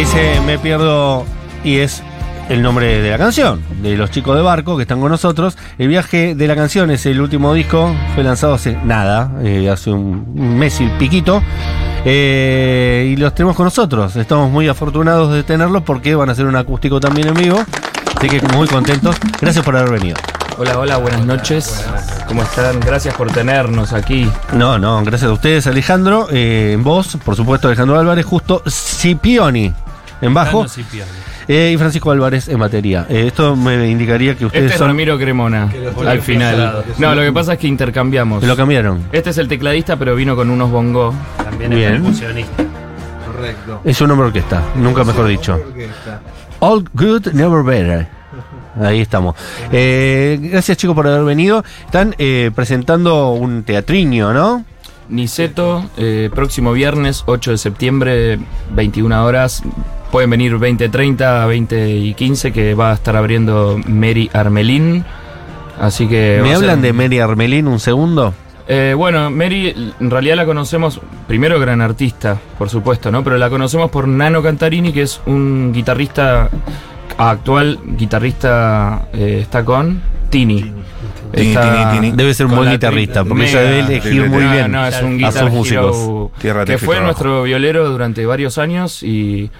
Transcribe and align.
Dice, 0.00 0.40
me 0.46 0.58
pierdo 0.58 1.26
y 1.62 1.76
es 1.76 2.02
el 2.48 2.62
nombre 2.62 3.02
de 3.02 3.10
la 3.10 3.18
canción, 3.18 3.62
de 3.82 3.98
los 3.98 4.10
chicos 4.10 4.34
de 4.34 4.40
barco 4.40 4.78
que 4.78 4.84
están 4.84 4.98
con 4.98 5.10
nosotros. 5.10 5.58
El 5.76 5.88
viaje 5.88 6.34
de 6.34 6.48
la 6.48 6.56
canción 6.56 6.90
es 6.90 7.04
el 7.04 7.20
último 7.20 7.52
disco, 7.52 7.94
fue 8.14 8.24
lanzado 8.24 8.54
hace 8.54 8.78
nada, 8.82 9.30
eh, 9.42 9.68
hace 9.68 9.90
un 9.90 10.58
mes 10.58 10.80
y 10.80 10.86
piquito. 10.98 11.42
Eh, 12.06 13.10
y 13.12 13.16
los 13.16 13.34
tenemos 13.34 13.54
con 13.54 13.64
nosotros. 13.64 14.16
Estamos 14.16 14.50
muy 14.50 14.68
afortunados 14.68 15.34
de 15.34 15.42
tenerlos 15.42 15.82
porque 15.82 16.14
van 16.14 16.30
a 16.30 16.32
hacer 16.32 16.46
un 16.46 16.56
acústico 16.56 16.98
también 16.98 17.28
en 17.28 17.34
vivo. 17.34 17.62
Así 18.16 18.26
que 18.26 18.40
muy 18.56 18.66
contentos. 18.68 19.16
Gracias 19.38 19.62
por 19.62 19.76
haber 19.76 19.90
venido. 19.90 20.16
Hola, 20.56 20.78
hola, 20.78 20.96
buenas 20.96 21.26
noches. 21.26 21.86
¿Cómo 22.26 22.42
están? 22.42 22.80
Gracias 22.80 23.14
por 23.14 23.30
tenernos 23.30 23.92
aquí. 23.92 24.26
No, 24.54 24.78
no, 24.78 25.04
gracias 25.04 25.30
a 25.30 25.34
ustedes, 25.34 25.66
Alejandro. 25.66 26.26
Eh, 26.30 26.78
voz, 26.80 27.18
por 27.22 27.36
supuesto, 27.36 27.68
Alejandro 27.68 27.98
Álvarez, 27.98 28.24
justo 28.24 28.62
Scipioni 28.66 29.74
en 30.20 30.34
bajo. 30.34 30.66
eh, 31.48 31.70
y 31.74 31.76
Francisco 31.76 32.10
Álvarez 32.10 32.48
en 32.48 32.58
batería. 32.58 33.06
Eh, 33.08 33.24
esto 33.26 33.56
me 33.56 33.88
indicaría 33.88 34.36
que 34.36 34.46
ustedes 34.46 34.64
Este 34.64 34.74
es 34.74 34.78
son. 34.78 34.88
Ramiro 34.88 35.18
Cremona, 35.18 35.68
al 36.06 36.20
final. 36.22 36.84
No, 36.98 37.14
lo 37.14 37.22
que 37.22 37.32
pasa 37.32 37.54
es 37.54 37.58
que 37.58 37.66
intercambiamos. 37.68 38.42
Lo 38.44 38.56
cambiaron. 38.56 39.04
Este 39.12 39.30
es 39.30 39.38
el 39.38 39.48
tecladista, 39.48 39.96
pero 39.96 40.14
vino 40.14 40.36
con 40.36 40.50
unos 40.50 40.70
bongos. 40.70 41.14
También 41.42 41.70
Bien. 41.70 41.94
es 41.94 42.00
percusionista. 42.00 42.64
Correcto. 43.26 43.80
Es 43.84 44.00
un 44.00 44.08
nombre 44.08 44.26
orquesta, 44.28 44.62
nunca 44.76 45.04
mejor 45.04 45.26
dicho. 45.26 45.54
Orquesta. 45.54 46.20
All 46.60 46.84
good, 46.92 47.28
never 47.32 47.62
better. 47.62 48.06
Ahí 48.80 49.00
estamos. 49.00 49.34
Eh, 49.72 50.38
gracias 50.40 50.76
chicos 50.78 50.94
por 50.94 51.06
haber 51.06 51.24
venido. 51.24 51.64
Están 51.86 52.14
eh, 52.18 52.50
presentando 52.54 53.30
un 53.32 53.62
teatriño, 53.64 54.32
¿no? 54.32 54.64
Niceto, 55.08 55.90
eh, 55.96 56.30
próximo 56.32 56.72
viernes 56.72 57.24
8 57.26 57.50
de 57.50 57.58
septiembre, 57.58 58.38
21 58.72 59.24
horas. 59.24 59.62
Pueden 60.10 60.30
venir 60.30 60.56
20.30, 60.58 61.46
20 61.46 61.90
y 61.90 62.14
15, 62.14 62.52
que 62.52 62.74
va 62.74 62.90
a 62.90 62.94
estar 62.94 63.14
abriendo 63.16 63.78
Mary 63.86 64.28
Armelín. 64.32 65.04
Así 65.80 66.08
que. 66.08 66.40
¿Me 66.42 66.48
ser- 66.48 66.56
hablan 66.56 66.82
de 66.82 66.92
Mary 66.92 67.20
Armelín 67.20 67.68
un 67.68 67.78
segundo? 67.78 68.34
Eh, 68.66 68.94
bueno, 68.96 69.30
Mary, 69.30 69.92
en 69.98 70.10
realidad 70.10 70.36
la 70.36 70.46
conocemos, 70.46 71.00
primero 71.26 71.58
gran 71.58 71.80
artista, 71.80 72.38
por 72.58 72.68
supuesto, 72.68 73.10
¿no? 73.10 73.24
Pero 73.24 73.36
la 73.38 73.50
conocemos 73.50 73.90
por 73.90 74.06
Nano 74.06 74.42
Cantarini, 74.42 74.92
que 74.92 75.02
es 75.02 75.20
un 75.26 75.72
guitarrista 75.72 76.48
actual, 77.18 77.78
guitarrista, 77.96 79.06
eh, 79.12 79.38
está 79.42 79.64
con 79.64 80.00
Tini. 80.28 80.72
Tini, 81.32 81.54
Tini, 81.56 81.84
Tini. 81.92 82.10
Debe 82.12 82.34
ser 82.34 82.46
un 82.46 82.56
buen 82.56 82.70
guitarrista, 82.70 83.24
porque 83.24 83.44
ella 83.48 83.58
mega- 83.60 83.70
debe 83.70 83.80
elegir 83.80 84.28
muy 84.28 84.44
No, 84.44 84.52
bien 84.52 84.72
No, 84.72 84.86
es 84.86 85.02
un 85.02 85.24
a 85.24 85.32
sus 85.32 85.50
músicos. 85.50 85.96
hero 86.42 86.64
que 86.64 86.78
fue 86.78 86.96
trabajo. 86.96 87.02
nuestro 87.04 87.42
violero 87.44 87.88
durante 87.88 88.24
varios 88.26 88.58
años 88.58 89.02
y 89.02 89.50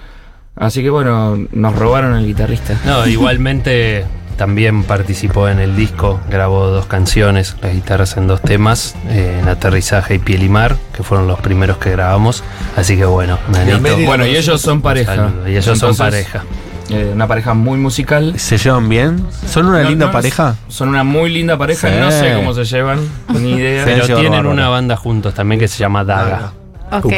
así 0.57 0.83
que 0.83 0.91
bueno, 0.91 1.39
nos 1.53 1.75
robaron 1.77 2.15
el 2.17 2.27
guitarrista. 2.27 2.75
No, 2.85 3.07
igualmente 3.07 4.05
también 4.37 4.85
participó 4.85 5.49
en 5.49 5.59
el 5.59 5.77
disco, 5.77 6.19
grabó 6.31 6.69
dos 6.69 6.87
canciones, 6.87 7.57
las 7.61 7.75
guitarras 7.75 8.17
en 8.17 8.27
dos 8.27 8.41
temas, 8.41 8.95
eh, 9.11 9.39
en 9.43 9.49
Aterrizaje 9.49 10.15
y 10.15 10.19
Piel 10.19 10.43
y 10.43 10.49
Mar, 10.49 10.77
que 10.97 11.03
fueron 11.03 11.27
los 11.29 11.39
primeros 11.41 11.77
que 11.77 11.91
grabamos. 11.91 12.43
Así 12.77 12.97
que 12.97 13.05
bueno, 13.05 13.39
Nanito, 13.53 13.79
Bueno, 14.07 14.25
y 14.27 14.37
ellos 14.37 14.61
son 14.63 14.81
pareja. 14.81 15.15
saludo. 15.17 15.47
Y 15.49 15.57
ellos 15.57 15.79
son 15.79 15.95
pareja. 15.95 16.43
eh, 16.89 17.11
una 17.15 17.27
pareja 17.29 17.53
muy 17.53 17.77
musical. 17.79 18.39
¿Se 18.39 18.57
llevan 18.57 18.89
bien? 18.89 19.27
¿Son 19.47 19.67
una 19.67 19.83
No, 19.83 19.91
linda 19.91 20.07
no, 20.07 20.13
pareja? 20.13 20.57
Son 20.69 20.89
una 20.89 21.05
muy 21.05 21.29
linda 21.31 21.59
pareja, 21.59 21.89
Sí. 21.91 21.95
no 22.01 22.11
sé 22.11 22.33
cómo 22.35 22.55
se 22.55 22.65
llevan, 22.65 22.99
ni 23.29 23.53
idea. 23.53 23.85
Sí. 23.85 23.91
Pero 23.93 24.07
tienen 24.07 24.31
bárbaro. 24.33 24.51
una 24.53 24.69
banda 24.71 24.97
juntos 24.97 25.35
también 25.35 25.61
que 25.61 25.69
se 25.69 25.77
llama 25.79 26.03
Daga. 26.03 26.53
Ok. 26.93 27.13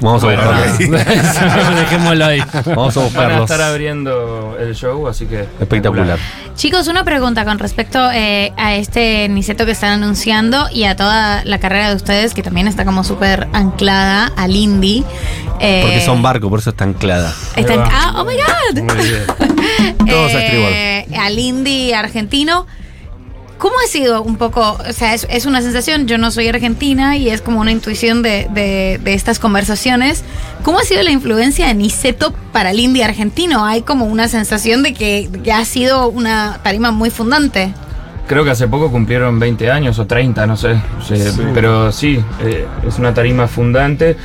Vamos 0.00 0.22
a 0.22 0.26
Bueno, 0.26 0.42
buscarlos. 0.42 0.78
Dejémoslo 1.76 2.24
ahí. 2.24 2.42
Vamos 2.66 2.96
a 2.96 3.00
Van 3.00 3.06
a 3.06 3.10
buscarlos. 3.10 3.50
estar 3.50 3.60
abriendo 3.62 4.56
el 4.58 4.74
show, 4.74 5.06
así 5.08 5.26
que 5.26 5.40
Espectacular. 5.60 6.18
Chicos, 6.56 6.86
una 6.88 7.04
pregunta 7.04 7.44
con 7.44 7.58
respecto 7.58 7.98
eh, 8.12 8.52
a 8.56 8.74
este 8.76 9.28
Niceto 9.28 9.66
que 9.66 9.72
están 9.72 10.02
anunciando 10.02 10.68
y 10.72 10.84
a 10.84 10.94
toda 10.96 11.44
la 11.44 11.58
carrera 11.58 11.90
de 11.90 11.96
ustedes, 11.96 12.32
que 12.32 12.42
también 12.42 12.68
está 12.68 12.84
como 12.84 13.02
súper 13.04 13.48
anclada 13.52 14.30
al 14.36 14.54
indie. 14.54 15.04
Eh, 15.60 15.82
Porque 15.82 16.00
son 16.00 16.22
barco, 16.22 16.48
por 16.50 16.60
eso 16.60 16.70
está 16.70 16.84
anclada. 16.84 17.32
está 17.56 17.74
ah, 17.90 18.14
oh 18.18 18.24
my 18.24 18.34
God. 18.34 18.82
Muy 18.82 19.04
bien. 19.04 19.96
Todos 20.06 20.32
a 20.34 20.40
Eh, 20.40 21.06
al 21.18 21.38
indie 21.38 21.94
argentino. 21.94 22.66
¿Cómo 23.64 23.76
ha 23.82 23.88
sido 23.88 24.20
un 24.22 24.36
poco? 24.36 24.76
O 24.86 24.92
sea, 24.92 25.14
es, 25.14 25.26
es 25.30 25.46
una 25.46 25.62
sensación, 25.62 26.06
yo 26.06 26.18
no 26.18 26.30
soy 26.30 26.48
argentina 26.48 27.16
y 27.16 27.30
es 27.30 27.40
como 27.40 27.60
una 27.62 27.72
intuición 27.72 28.20
de, 28.20 28.46
de- 28.52 29.00
de 29.02 29.14
estas 29.14 29.38
conversaciones. 29.38 30.22
¿Cómo 30.62 30.80
ha 30.80 30.82
sido 30.82 31.02
la 31.02 31.10
influencia 31.10 31.68
de 31.68 31.72
Niceto 31.74 32.34
para 32.52 32.72
el 32.72 32.78
indie 32.78 33.02
argentino? 33.04 33.64
Hay 33.64 33.80
como 33.80 34.04
una 34.04 34.28
sensación 34.28 34.82
de 34.82 34.92
que, 34.92 35.30
que 35.42 35.50
ha 35.50 35.64
sido 35.64 36.08
una 36.10 36.60
tarima 36.62 36.90
muy 36.90 37.08
fundante. 37.08 37.72
creo 38.28 38.44
que 38.44 38.50
hace 38.50 38.68
poco 38.68 38.90
cumplieron 38.90 39.38
20 39.40 39.70
años 39.70 39.98
o 39.98 40.06
30, 40.06 40.46
no 40.46 40.58
sé. 40.58 40.74
Sí, 41.08 41.14
Pero 41.54 41.90
sí, 41.90 42.22
eh, 42.42 42.66
es 42.86 42.98
una 42.98 43.14
tarima 43.14 43.48
fundante. 43.48 44.18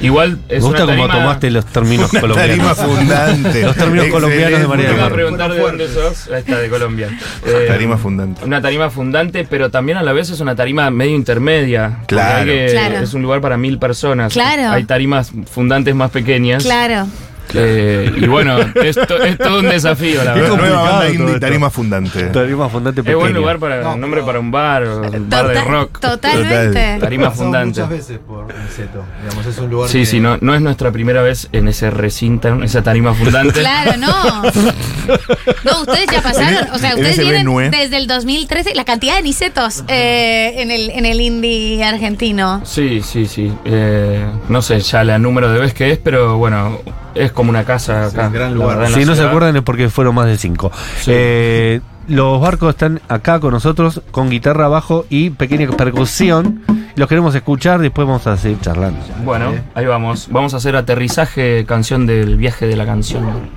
Igual 0.00 0.38
es 0.48 0.62
Me 0.62 0.68
gusta 0.68 0.84
una 0.84 0.92
cómo 0.94 1.06
tarima... 1.08 1.20
tomaste 1.24 1.50
los 1.50 1.64
términos 1.66 2.12
Una 2.12 2.34
tarima 2.34 2.74
colombianos. 2.74 2.78
fundante. 2.78 3.62
Los 3.62 3.76
términos 3.76 4.06
colombianos 4.08 4.60
de 4.60 4.66
María 4.68 4.84
Te 4.84 4.88
del 4.90 4.96
iba 4.96 5.06
a 5.06 5.08
Mar. 5.08 5.12
preguntar 5.14 5.52
de 5.52 5.58
dónde 5.60 5.88
sos. 5.88 6.28
Ahí 6.32 6.40
está, 6.40 6.58
de 6.58 6.68
Colombia. 6.68 7.08
Eh, 7.46 7.64
Tarima 7.68 7.96
fundante. 7.96 8.44
Una 8.44 8.60
tarima 8.60 8.90
fundante, 8.90 9.46
pero 9.48 9.70
también 9.70 9.98
a 9.98 10.02
la 10.02 10.12
vez 10.12 10.30
es 10.30 10.40
una 10.40 10.54
tarima 10.56 10.90
medio 10.90 11.14
intermedia. 11.14 11.98
Claro. 12.06 12.44
que- 12.46 12.68
Claro. 12.70 12.98
Es 12.98 13.14
un 13.14 13.22
lugar 13.22 13.40
para 13.40 13.56
mil 13.56 13.78
personas. 13.78 14.32
Claro. 14.32 14.70
Hay 14.72 14.84
tarimas 14.84 15.30
fundantes 15.50 15.94
más 15.94 16.10
pequeñas. 16.10 16.64
Claro. 16.64 17.06
Eh, 17.54 18.12
y 18.16 18.26
bueno, 18.26 18.58
es, 18.82 18.96
to- 18.96 19.22
es 19.22 19.38
todo 19.38 19.60
un 19.60 19.68
desafío, 19.68 20.22
la 20.24 20.34
verdad. 20.34 20.56
nueva 20.56 20.82
banda 20.82 21.08
indie, 21.10 21.38
tarima 21.40 21.70
fundante. 21.70 22.24
Tarima 22.24 22.68
fundante 22.68 23.00
Es 23.00 23.06
buen 23.06 23.18
pequeña. 23.18 23.38
lugar 23.38 23.58
para 23.58 23.88
un 23.90 24.00
nombre 24.00 24.22
para 24.22 24.40
un 24.40 24.50
bar 24.50 24.84
o 24.84 25.02
un 25.10 25.30
bar 25.30 25.48
de 25.48 25.60
rock. 25.64 25.98
Totalmente. 26.00 26.98
Tarima 27.00 27.30
fundante. 27.30 27.80
muchas 27.82 27.88
veces 27.88 28.18
por 28.26 28.46
Niceto. 28.46 29.04
Digamos, 29.22 29.46
es 29.46 29.58
un 29.58 29.70
lugar 29.70 29.88
Sí, 29.90 30.00
que- 30.00 30.06
sí, 30.06 30.20
no, 30.20 30.38
no 30.40 30.54
es 30.54 30.60
nuestra 30.60 30.90
primera 30.92 31.22
vez 31.22 31.48
en 31.52 31.68
ese 31.68 31.90
recinto, 31.90 32.48
en 32.48 32.62
esa 32.64 32.82
tarima 32.82 33.14
fundante. 33.14 33.60
Claro, 33.60 33.92
no. 33.98 34.42
No, 35.64 35.80
ustedes 35.82 36.06
ya 36.12 36.22
pasaron. 36.22 36.68
O 36.72 36.78
sea, 36.78 36.94
ustedes 36.94 37.18
vienen 37.18 37.70
desde 37.70 37.96
el 37.96 38.06
2013. 38.06 38.74
La 38.74 38.84
cantidad 38.84 39.16
de 39.16 39.22
nicetos 39.22 39.84
eh, 39.88 40.54
en, 40.58 40.70
el, 40.70 40.90
en 40.90 41.06
el 41.06 41.20
indie 41.20 41.82
argentino. 41.84 42.60
Sí, 42.64 43.00
sí, 43.02 43.26
sí. 43.26 43.52
Eh, 43.64 44.24
no 44.48 44.62
sé 44.62 44.80
ya 44.80 45.04
la 45.04 45.18
número 45.18 45.52
de 45.52 45.58
veces 45.60 45.74
que 45.74 45.92
es, 45.92 45.98
pero 45.98 46.36
bueno, 46.38 46.80
es 47.16 47.32
como 47.32 47.50
una 47.50 47.64
casa 47.64 48.10
Sí, 48.10 48.16
acá. 48.16 48.28
un 48.28 48.32
gran 48.32 48.54
lugar. 48.54 48.88
Si 48.88 49.04
no 49.04 49.14
se 49.14 49.22
acuerdan 49.24 49.56
es 49.56 49.62
porque 49.62 49.88
fueron 49.88 50.14
más 50.14 50.26
de 50.26 50.36
cinco. 50.36 50.70
Sí. 51.00 51.10
Eh, 51.14 51.80
los 52.08 52.40
barcos 52.40 52.70
están 52.70 53.00
acá 53.08 53.40
con 53.40 53.52
nosotros 53.52 54.00
con 54.12 54.30
guitarra, 54.30 54.68
bajo 54.68 55.06
y 55.10 55.30
pequeña 55.30 55.68
percusión. 55.70 56.62
Los 56.94 57.08
queremos 57.08 57.34
escuchar, 57.34 57.80
después 57.80 58.06
vamos 58.06 58.26
a 58.26 58.36
seguir 58.36 58.60
charlando. 58.60 59.00
Bueno, 59.24 59.52
ahí 59.74 59.84
vamos. 59.86 60.28
Vamos 60.30 60.54
a 60.54 60.58
hacer 60.58 60.76
aterrizaje, 60.76 61.64
canción 61.66 62.06
del 62.06 62.36
viaje 62.36 62.66
de 62.66 62.76
la 62.76 62.86
canción. 62.86 63.50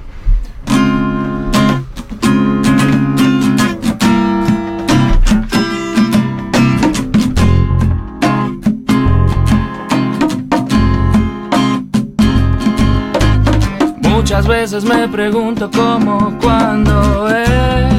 veces 14.49 14.83
me 14.83 15.07
pregunto 15.07 15.69
cómo, 15.71 16.35
cuándo 16.41 17.29
es. 17.29 17.93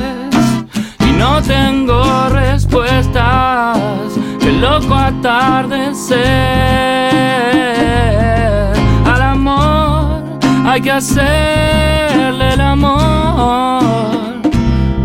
Y 1.09 1.13
no 1.13 1.41
tengo 1.43 2.29
respuestas. 2.29 3.79
El 4.43 4.61
loco 4.61 4.95
atardecer. 4.97 6.19
Al 9.07 9.23
amor 9.23 10.23
hay 10.67 10.81
que 10.81 10.91
hacerle 10.91 12.55
el 12.55 12.61
amor. 12.61 14.43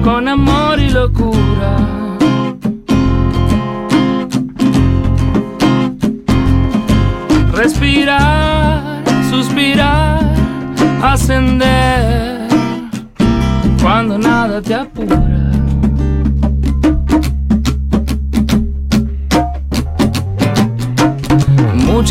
Con 0.04 0.28
amor 0.28 0.80
y 0.80 0.90
locura. 0.90 1.35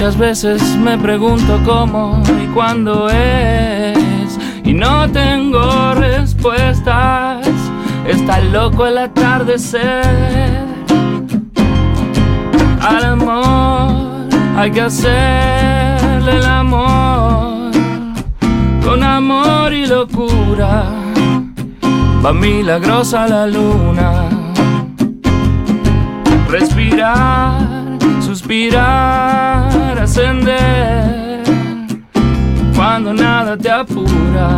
Muchas 0.04 0.18
veces 0.18 0.76
me 0.76 0.98
pregunto 0.98 1.58
cómo 1.64 2.22
y 2.28 2.46
cuándo 2.48 3.08
es 3.08 4.38
y 4.62 4.74
no 4.74 5.10
tengo 5.10 5.94
respuestas. 5.94 7.48
Está 8.06 8.40
loco 8.40 8.86
el 8.86 8.98
atardecer. 8.98 10.04
Al 12.82 13.02
amor 13.02 14.28
hay 14.58 14.70
que 14.72 14.82
hacerle 14.82 16.36
el 16.36 16.44
amor 16.44 17.72
con 18.84 19.02
amor 19.02 19.72
y 19.72 19.86
locura. 19.86 20.84
Va 22.22 22.32
milagrosa 22.34 23.26
la 23.26 23.46
luna. 23.46 24.28
Respirar, 26.50 27.96
suspirar, 28.20 29.73
ascender 30.04 31.42
cuando 32.76 33.14
nada 33.14 33.56
te 33.56 33.70
apura. 33.70 34.50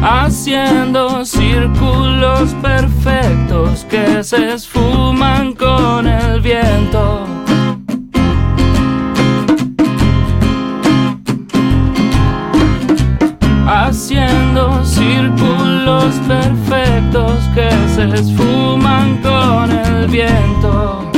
Haciendo 0.00 1.24
círculos 1.24 2.54
perfectos 2.62 3.84
que 3.90 4.22
se 4.22 4.54
esfuman 4.54 5.54
con 5.54 6.06
el 6.06 6.40
viento. 6.40 7.33
Se 17.94 18.02
esfuman 18.12 19.18
con 19.18 19.70
el 19.70 20.08
viento. 20.08 21.10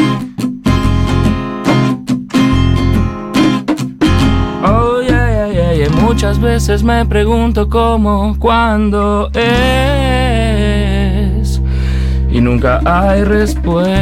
Oh, 4.62 5.00
yeah, 5.00 5.30
yeah, 5.30 5.48
yeah, 5.52 5.72
yeah. 5.72 5.88
Muchas 6.02 6.38
veces 6.38 6.82
me 6.82 7.06
pregunto 7.06 7.70
cómo, 7.70 8.36
cuándo 8.38 9.30
es. 9.32 9.62
Y 12.30 12.42
nunca 12.42 12.80
hay 12.84 13.24
respuestas. 13.24 13.96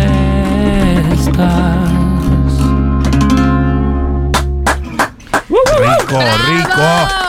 Rico, 5.48 6.18
rico. 6.48 7.23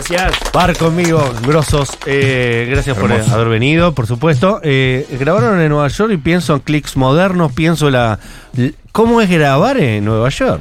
Gracias. 0.00 0.34
Bar 0.52 0.76
conmigo, 0.76 1.24
grosos. 1.46 1.88
Eh, 2.04 2.66
gracias 2.70 2.98
por 2.98 3.10
haber 3.10 3.48
venido, 3.48 3.94
por 3.94 4.06
supuesto. 4.06 4.60
Eh, 4.62 5.06
grabaron 5.18 5.58
en 5.58 5.70
Nueva 5.70 5.88
York 5.88 6.12
y 6.12 6.18
pienso 6.18 6.52
en 6.52 6.60
clics 6.60 6.98
modernos, 6.98 7.50
pienso 7.52 7.88
la. 7.88 8.18
¿Cómo 8.92 9.22
es 9.22 9.30
grabar 9.30 9.78
en 9.78 10.04
Nueva 10.04 10.28
York? 10.28 10.60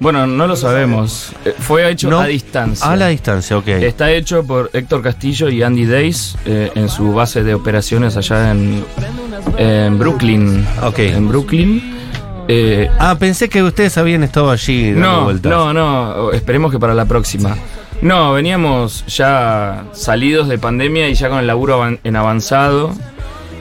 Bueno, 0.00 0.26
no 0.26 0.48
lo 0.48 0.56
sabemos. 0.56 1.32
Eh, 1.44 1.54
Fue 1.56 1.88
hecho 1.88 2.10
No. 2.10 2.18
a 2.18 2.26
distancia. 2.26 2.84
A 2.90 2.96
la 2.96 3.06
distancia, 3.06 3.56
ok. 3.56 3.68
Está 3.68 4.10
hecho 4.10 4.42
por 4.44 4.68
Héctor 4.72 5.00
Castillo 5.00 5.48
y 5.48 5.62
Andy 5.62 5.86
Days 5.86 6.36
eh, 6.44 6.72
en 6.74 6.88
su 6.88 7.12
base 7.12 7.44
de 7.44 7.54
operaciones 7.54 8.16
allá 8.16 8.50
en, 8.50 8.84
en 9.58 9.96
Brooklyn. 9.96 10.66
Ok. 10.82 10.98
En 10.98 11.28
Brooklyn. 11.28 11.98
Eh, 12.48 12.90
Ah, 12.98 13.14
pensé 13.16 13.48
que 13.48 13.62
ustedes 13.62 13.96
habían 13.96 14.24
estado 14.24 14.50
allí 14.50 14.90
no, 14.90 15.22
vueltas. 15.26 15.52
no, 15.52 15.72
no. 15.72 16.32
Esperemos 16.32 16.72
que 16.72 16.80
para 16.80 16.94
la 16.94 17.04
próxima. 17.04 17.56
No, 18.02 18.32
veníamos 18.32 19.06
ya 19.06 19.84
salidos 19.92 20.48
de 20.48 20.58
pandemia 20.58 21.08
y 21.08 21.14
ya 21.14 21.28
con 21.28 21.38
el 21.38 21.46
laburo 21.46 21.98
en 22.02 22.16
avanzado. 22.16 22.92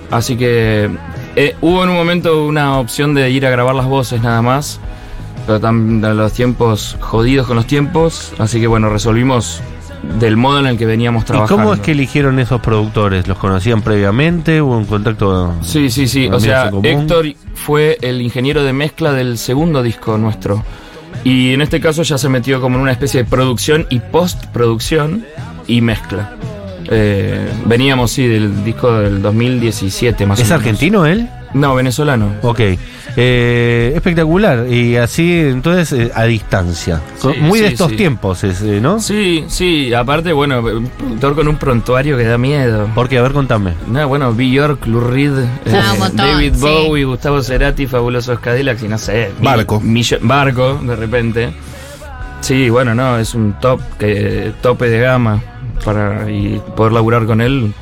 Así 0.10 0.36
que 0.36 0.90
eh, 1.36 1.56
hubo 1.62 1.84
en 1.84 1.90
un 1.90 1.96
momento 1.96 2.46
una 2.46 2.80
opción 2.80 3.14
de 3.14 3.30
ir 3.30 3.46
a 3.46 3.50
grabar 3.50 3.76
las 3.76 3.86
voces 3.86 4.22
nada 4.22 4.42
más. 4.42 4.80
Pero 5.46 5.60
también 5.60 6.18
los 6.18 6.34
tiempos 6.34 6.98
jodidos 7.00 7.48
con 7.48 7.56
los 7.56 7.66
tiempos. 7.66 8.34
Así 8.38 8.60
que 8.60 8.68
bueno, 8.68 8.90
resolvimos 8.90 9.62
del 10.20 10.36
modo 10.38 10.60
en 10.60 10.66
el 10.66 10.78
que 10.78 10.86
veníamos 10.86 11.24
¿Y 11.24 11.26
trabajando. 11.28 11.64
cómo 11.64 11.74
es 11.74 11.80
que 11.80 11.92
eligieron 11.92 12.40
esos 12.40 12.60
productores? 12.62 13.28
¿Los 13.28 13.38
conocían 13.38 13.82
previamente? 13.82 14.62
¿Hubo 14.62 14.78
un 14.78 14.86
contacto? 14.86 15.54
Sí, 15.62 15.90
sí, 15.90 16.08
sí. 16.08 16.28
O 16.32 16.40
sea. 16.40 16.72
Héctor 16.84 17.34
fue 17.54 17.98
el 18.02 18.22
ingeniero 18.22 18.64
de 18.64 18.74
mezcla 18.74 19.14
del 19.14 19.38
segundo 19.38 19.82
disco 19.82 20.18
nuestro. 20.18 20.64
Y 21.24 21.54
en 21.54 21.62
este 21.62 21.80
caso 21.80 22.04
ya 22.04 22.18
se 22.18 22.30
metió 22.30 22.62
como 22.62 22.78
en 22.78 22.82
una 22.84 22.92
especie 22.92 23.24
de 23.24 23.30
producción 23.30 23.86
y 23.90 24.00
postproducción 24.00 25.26
y 25.68 25.82
mezcla. 25.82 26.36
Eh, 26.90 27.48
veníamos, 27.66 28.12
sí, 28.12 28.28
del 28.28 28.64
disco 28.64 28.92
del 29.00 29.22
2017 29.22 30.26
más 30.26 30.40
o 30.40 30.42
¿Es 30.42 30.50
menos. 30.50 30.60
argentino 30.62 31.06
él? 31.06 31.30
No, 31.54 31.76
venezolano. 31.76 32.36
Ok. 32.42 32.60
Eh, 33.18 33.92
espectacular. 33.96 34.68
Y 34.70 34.96
así, 34.96 35.40
entonces, 35.40 35.92
eh, 35.92 36.12
a 36.16 36.24
distancia. 36.24 37.02
Muy 37.42 37.60
de 37.60 37.68
estos 37.68 37.92
sí. 37.92 37.98
tiempos, 37.98 38.44
es, 38.46 38.62
eh, 38.62 38.80
¿no? 38.82 39.00
Sí, 39.02 39.44
sí, 39.48 39.94
aparte, 39.94 40.32
bueno, 40.32 40.60
un 40.62 40.88
productor 40.88 41.36
con 41.36 41.48
un 41.50 41.58
prontuario 41.58 42.18
que 42.18 42.24
da 42.24 42.38
miedo. 42.38 42.90
Porque, 42.96 43.18
a 43.18 43.22
ver, 43.22 43.34
contame. 43.34 43.74
No, 43.88 44.08
bueno, 44.08 44.34
B. 44.34 44.50
York, 44.50 44.86
Lou 44.88 45.02
Reed, 45.02 45.38
eh, 45.40 45.74
Ah, 45.74 45.92
un 45.94 46.00
montón, 46.00 46.18
David 46.18 46.54
sí. 46.56 46.62
Bowie, 46.62 47.04
Gustavo 47.04 47.42
Cerati, 47.42 47.86
Fabulosos 47.86 48.40
Cadillacs 48.40 48.84
y 48.84 48.88
no 48.88 48.98
sé. 48.98 49.32
mi- 49.40 49.46
Barco. 49.46 49.82
millo- 49.82 50.20
barco, 50.22 50.80
de 50.84 50.96
repente. 50.96 51.54
Sí, 52.40 52.70
bueno, 52.70 52.96
no, 52.96 53.18
es 53.20 53.36
un 53.36 53.54
top, 53.60 53.82
que, 54.00 54.54
tope 54.62 54.90
de 54.90 55.00
gama. 55.00 55.42
Para, 55.84 56.30
y 56.32 56.62
poder 56.76 56.94
laburar 56.94 57.26
con 57.26 57.42
él, 57.42 57.74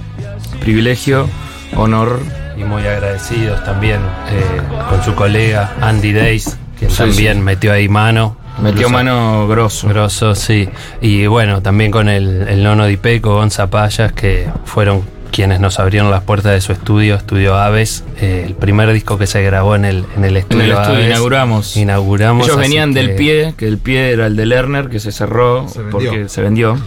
privilegio, 0.61 1.27
honor. 1.75 2.19
Y 2.59 2.63
muy 2.63 2.81
agradecidos 2.81 3.63
también 3.63 3.99
eh, 4.29 4.61
con 4.89 5.01
su 5.03 5.15
colega 5.15 5.73
Andy 5.81 6.11
Days, 6.11 6.57
quien 6.77 6.91
Sí, 6.91 6.97
también 6.97 7.37
sí. 7.37 7.41
metió 7.43 7.71
ahí 7.73 7.87
mano. 7.87 8.35
Metió 8.61 8.89
mano 8.89 9.47
grosso. 9.47 9.87
Grosso, 9.87 10.35
sí. 10.35 10.67
Y 10.99 11.25
bueno, 11.27 11.61
también 11.61 11.91
con 11.91 12.09
el, 12.09 12.45
el 12.49 12.61
nono 12.61 12.85
Dipeco, 12.85 13.35
Gonza 13.35 13.69
Payas, 13.69 14.11
que 14.11 14.49
fueron 14.65 15.03
quienes 15.31 15.61
nos 15.61 15.79
abrieron 15.79 16.11
las 16.11 16.23
puertas 16.23 16.51
de 16.51 16.59
su 16.59 16.73
estudio, 16.73 17.15
Estudio 17.15 17.55
Aves, 17.55 18.03
eh, 18.19 18.43
el 18.47 18.55
primer 18.55 18.91
disco 18.91 19.17
que 19.17 19.27
se 19.27 19.41
grabó 19.43 19.75
en 19.75 19.85
el, 19.85 20.03
en 20.17 20.25
el 20.25 20.31
En 20.31 20.37
estudio. 20.37 20.63
el 20.65 20.71
estudio 20.71 20.95
Aves. 20.95 21.05
inauguramos. 21.07 21.77
Inauguramos. 21.77 22.47
Ellos 22.47 22.57
venían 22.59 22.93
del 22.93 23.09
que- 23.11 23.13
pie, 23.13 23.53
que 23.55 23.67
el 23.67 23.77
pie 23.77 24.11
era 24.11 24.25
el 24.25 24.35
de 24.35 24.45
Lerner, 24.45 24.89
que 24.89 24.99
se 24.99 25.13
cerró 25.13 25.67
Se 25.69 25.79
vendió. 25.79 25.91
porque 25.91 26.27
se 26.27 26.41
vendió. 26.41 26.77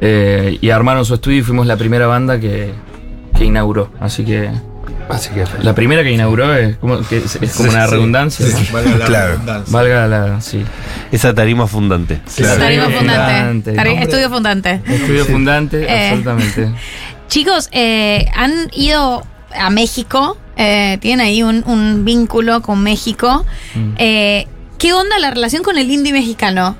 Eh, 0.00 0.58
y 0.60 0.70
armaron 0.70 1.04
su 1.04 1.14
estudio 1.14 1.38
y 1.38 1.42
fuimos 1.42 1.66
la 1.66 1.76
primera 1.76 2.06
banda 2.06 2.40
que, 2.40 2.72
que 3.36 3.44
inauguró. 3.44 3.90
Así 4.00 4.24
que 4.24 4.50
Así 5.08 5.28
que 5.30 5.44
la 5.62 5.74
primera 5.74 6.02
que 6.02 6.10
inauguró 6.12 6.54
es 6.54 6.76
como, 6.76 6.98
que 7.06 7.18
es, 7.18 7.36
es 7.36 7.54
como 7.54 7.68
una 7.70 7.86
redundancia. 7.86 8.46
Valga 8.72 8.96
la 8.98 9.04
Claro. 9.06 9.32
redundancia. 9.32 9.72
Valga 9.72 10.06
la. 10.06 10.40
Sí. 10.40 10.64
Esa 11.12 11.34
tarima 11.34 11.66
fundante. 11.66 12.20
Claro. 12.36 12.58
Tarima 12.60 12.86
Sí, 12.86 12.92
fundante. 12.94 13.70
Estudio 14.02 14.30
fundante. 14.30 14.80
Estudio 14.86 15.24
fundante, 15.26 15.82
Eh. 15.84 16.08
absolutamente. 16.10 16.72
Chicos, 17.28 17.68
eh, 17.72 18.26
han 18.34 18.70
ido 18.72 19.22
a 19.54 19.70
México, 19.70 20.38
eh, 20.56 20.98
tienen 21.00 21.26
ahí 21.26 21.42
un, 21.42 21.64
un 21.66 22.04
vínculo 22.04 22.62
con 22.62 22.82
México. 22.82 23.44
Mm. 23.74 23.94
Eh, 23.98 24.46
¿Qué 24.78 24.92
onda 24.92 25.18
la 25.18 25.30
relación 25.30 25.62
con 25.62 25.76
el 25.78 25.90
indie 25.90 26.12
mexicano? 26.12 26.76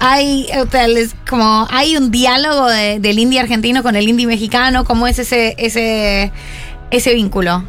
Hay, 0.00 0.46
o 0.60 0.70
sea, 0.70 0.86
les- 0.88 1.14
como, 1.28 1.66
hay 1.70 1.96
un 1.96 2.10
diálogo 2.10 2.68
de- 2.68 3.00
del 3.00 3.18
indie 3.18 3.40
argentino 3.40 3.82
con 3.82 3.96
el 3.96 4.08
indie 4.08 4.26
mexicano. 4.26 4.84
¿Cómo 4.84 5.06
es 5.06 5.18
ese, 5.18 5.54
ese, 5.58 6.32
ese 6.90 7.14
vínculo? 7.14 7.64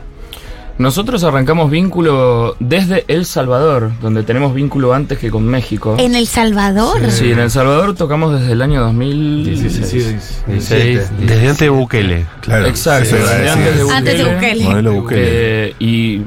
Nosotros 0.77 1.25
arrancamos 1.25 1.69
vínculo 1.69 2.55
desde 2.62 3.03
El 3.09 3.25
Salvador, 3.25 3.91
donde 4.01 4.24
tenemos 4.24 4.53
vínculo 4.53 4.93
antes 4.93 5.17
que 5.17 5.29
con 5.29 5.45
México. 5.45 5.98
¿En 6.00 6.15
El 6.15 6.25
Salvador? 6.25 7.12
Sí, 7.12 7.31
en 7.33 7.39
El 7.39 7.51
Salvador 7.51 7.95
tocamos 7.95 8.39
desde 8.39 8.53
el 8.53 8.62
año 8.62 8.79
2016. 8.83 10.43
16, 10.48 11.00
Desde 11.19 11.41
antes 11.50 11.57
de 11.59 11.69
Bukele. 11.69 12.25
Claro. 12.41 12.65
Exacto, 12.67 13.13
desde 13.15 13.50
antes 13.50 13.75
de 13.75 13.91
Antes 13.93 14.17
de 14.19 14.24
Bukele. 14.33 14.63
Modelo 14.63 14.93
Bukele. 14.93 15.21
Eh, 15.25 15.75
y 15.79 16.21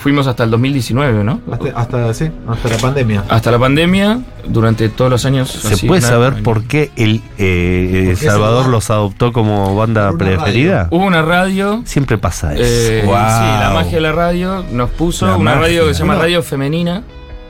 fuimos 0.00 0.26
hasta 0.26 0.44
el 0.44 0.50
2019, 0.50 1.24
¿no? 1.24 1.40
Hasta, 1.50 1.68
hasta, 1.78 2.14
sí, 2.14 2.30
hasta 2.48 2.68
la 2.68 2.76
pandemia. 2.78 3.24
Hasta 3.28 3.50
la 3.50 3.58
pandemia, 3.58 4.20
durante 4.48 4.88
todos 4.88 5.10
los 5.10 5.24
años. 5.24 5.50
¿Se 5.50 5.74
así, 5.74 5.86
puede 5.86 6.00
nada, 6.02 6.14
saber 6.14 6.32
año. 6.34 6.42
por 6.42 6.64
qué 6.64 6.90
el 6.96 7.22
eh, 7.38 8.14
qué 8.18 8.26
Salvador 8.26 8.66
los 8.68 8.90
adoptó 8.90 9.32
como 9.32 9.74
banda 9.76 10.10
una 10.10 10.18
preferida? 10.18 10.88
Hubo 10.90 11.04
una 11.04 11.22
radio. 11.22 11.82
Siempre 11.84 12.18
pasa 12.18 12.54
eso. 12.54 12.62
eh, 12.64 13.02
Wow. 13.04 13.14
Sí, 13.14 13.60
la 13.60 13.70
magia 13.74 13.92
de 13.92 14.00
la 14.00 14.12
radio 14.12 14.64
nos 14.72 14.90
puso 14.90 15.26
La 15.26 15.36
una 15.36 15.52
magia. 15.56 15.62
radio 15.68 15.86
que 15.88 15.94
se 15.94 16.00
llama 16.00 16.14
Radio 16.16 16.42
Femenina. 16.42 17.02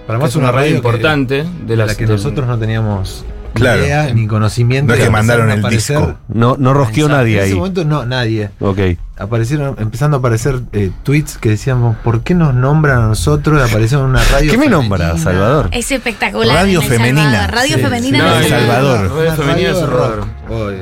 Para 0.07 0.19
que 0.19 0.23
más 0.23 0.31
es 0.31 0.37
una 0.37 0.53
radio 0.53 0.71
que- 0.71 0.77
importante 0.77 1.35
de 1.43 1.49
de 1.67 1.77
las 1.77 1.89
la 1.89 1.95
que 1.97 2.07
nosotros 2.07 2.47
no 2.47 2.57
teníamos 2.59 3.25
Claro. 3.57 3.83
idea 3.85 4.13
ni 4.15 4.27
conocimiento. 4.27 4.93
No 4.93 4.99
es 4.99 5.05
que 5.05 5.11
mandaron 5.11 5.51
el 5.51 5.61
aparecer- 5.61 5.99
disco. 5.99 6.15
No, 6.29 6.57
no 6.59 6.73
rosqueó 6.75 7.07
en 7.07 7.13
nadie 7.13 7.39
ese 7.39 7.53
ahí. 7.53 7.55
momento 7.55 7.85
no, 7.85 8.05
nadie. 8.07 8.51
Ok. 8.61 8.79
Aparecieron, 9.19 9.77
empezando 9.79 10.19
a 10.19 10.21
aparecer 10.21 10.61
eh, 10.75 10.91
tweets 11.03 11.39
que 11.39 11.49
decíamos, 11.49 11.97
¿por 12.05 12.21
qué 12.23 12.35
nos 12.35 12.55
nombran 12.55 12.99
a 12.99 13.07
nosotros? 13.09 13.67
Aparecieron 13.67 14.07
en 14.07 14.11
una 14.11 14.25
radio. 14.25 14.51
¿Qué 14.53 14.59
me 14.59 14.69
nombra, 14.69 15.17
Salvador? 15.17 15.69
Es 15.73 15.91
espectacular. 15.91 16.55
Radio 16.55 16.83
en 16.83 16.87
femenina. 16.89 17.47
Radio 17.47 17.79
femenina. 17.79 18.19
en 18.37 18.43
El 18.45 18.49
Salvador. 18.51 19.11
Radio 19.17 19.33
Femenina 19.33 19.71
es 19.71 19.77
horror. 19.77 20.25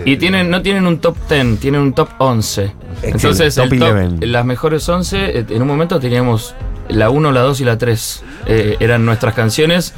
Y 0.05 0.17
tienen, 0.17 0.51
no 0.51 0.63
tienen 0.63 0.87
un 0.87 0.99
top 0.99 1.17
10, 1.29 1.61
tienen 1.61 1.81
un 1.81 1.93
top 1.93 2.09
11. 2.19 2.73
Entonces, 3.03 3.55
top 3.55 3.73
el 3.73 3.79
top- 3.79 3.89
11. 3.97 4.27
las 4.27 4.45
mejores 4.45 4.89
11, 4.89 5.39
eh, 5.39 5.47
en 5.51 5.63
un 5.63 5.69
momento 5.69 6.01
teníamos 6.01 6.55
la 6.89 7.11
1, 7.11 7.33
la 7.33 7.41
2 7.41 7.61
y 7.61 7.65
la 7.65 7.79
3. 7.79 8.23
eh, 8.47 8.77
eran 8.81 9.05
nuestras 9.07 9.33
canciones. 9.35 9.95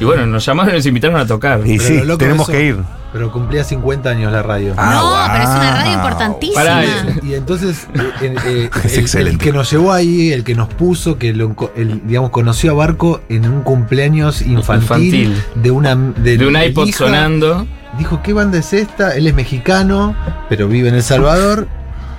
Y 0.00 0.04
bueno, 0.04 0.26
nos 0.26 0.44
llamaron 0.46 0.72
y 0.72 0.76
nos 0.78 0.86
invitaron 0.86 1.20
a 1.20 1.26
tocar. 1.26 1.60
Y 1.66 1.76
Pero 1.76 1.88
sí, 1.88 2.00
lo 2.06 2.16
tenemos 2.18 2.48
eso- 2.48 2.52
que 2.58 2.64
ir. 2.64 2.76
Pero 3.12 3.32
cumplía 3.32 3.64
50 3.64 4.08
años 4.10 4.30
la 4.32 4.40
radio. 4.40 4.72
Ah, 4.76 4.92
no, 4.94 5.32
pero 5.32 5.42
es 5.44 5.50
una 5.50 5.74
radio 5.82 5.92
importantísima. 5.94 6.60
Pará, 6.62 6.84
Y 7.24 7.34
entonces 7.34 7.88
eh, 7.92 8.12
eh, 8.22 8.34
eh, 8.46 8.70
Es 8.84 8.94
el, 8.94 9.00
excelente. 9.00 9.30
el 9.32 9.38
que 9.38 9.52
nos 9.52 9.68
llevó 9.70 9.92
ahí, 9.92 10.32
el 10.32 10.44
que 10.44 10.54
nos 10.54 10.68
puso, 10.68 11.18
que 11.18 11.32
lo, 11.34 11.54
el, 11.74 12.06
digamos 12.06 12.30
conoció 12.30 12.70
a 12.70 12.74
Barco 12.74 13.20
en 13.28 13.50
un 13.50 13.62
cumpleaños 13.62 14.42
infantil, 14.42 15.14
Infantil. 15.32 15.42
de 15.56 15.70
una 15.72 15.96
de, 15.96 16.38
de 16.38 16.46
un 16.46 16.56
iPod 16.56 16.86
hija, 16.86 16.98
sonando. 16.98 17.66
Dijo, 17.98 18.22
¿qué 18.22 18.32
banda 18.32 18.58
es 18.58 18.72
esta? 18.72 19.16
Él 19.16 19.26
es 19.26 19.34
mexicano, 19.34 20.14
pero 20.48 20.68
vive 20.68 20.88
en 20.88 20.94
El 20.94 21.02
Salvador 21.02 21.66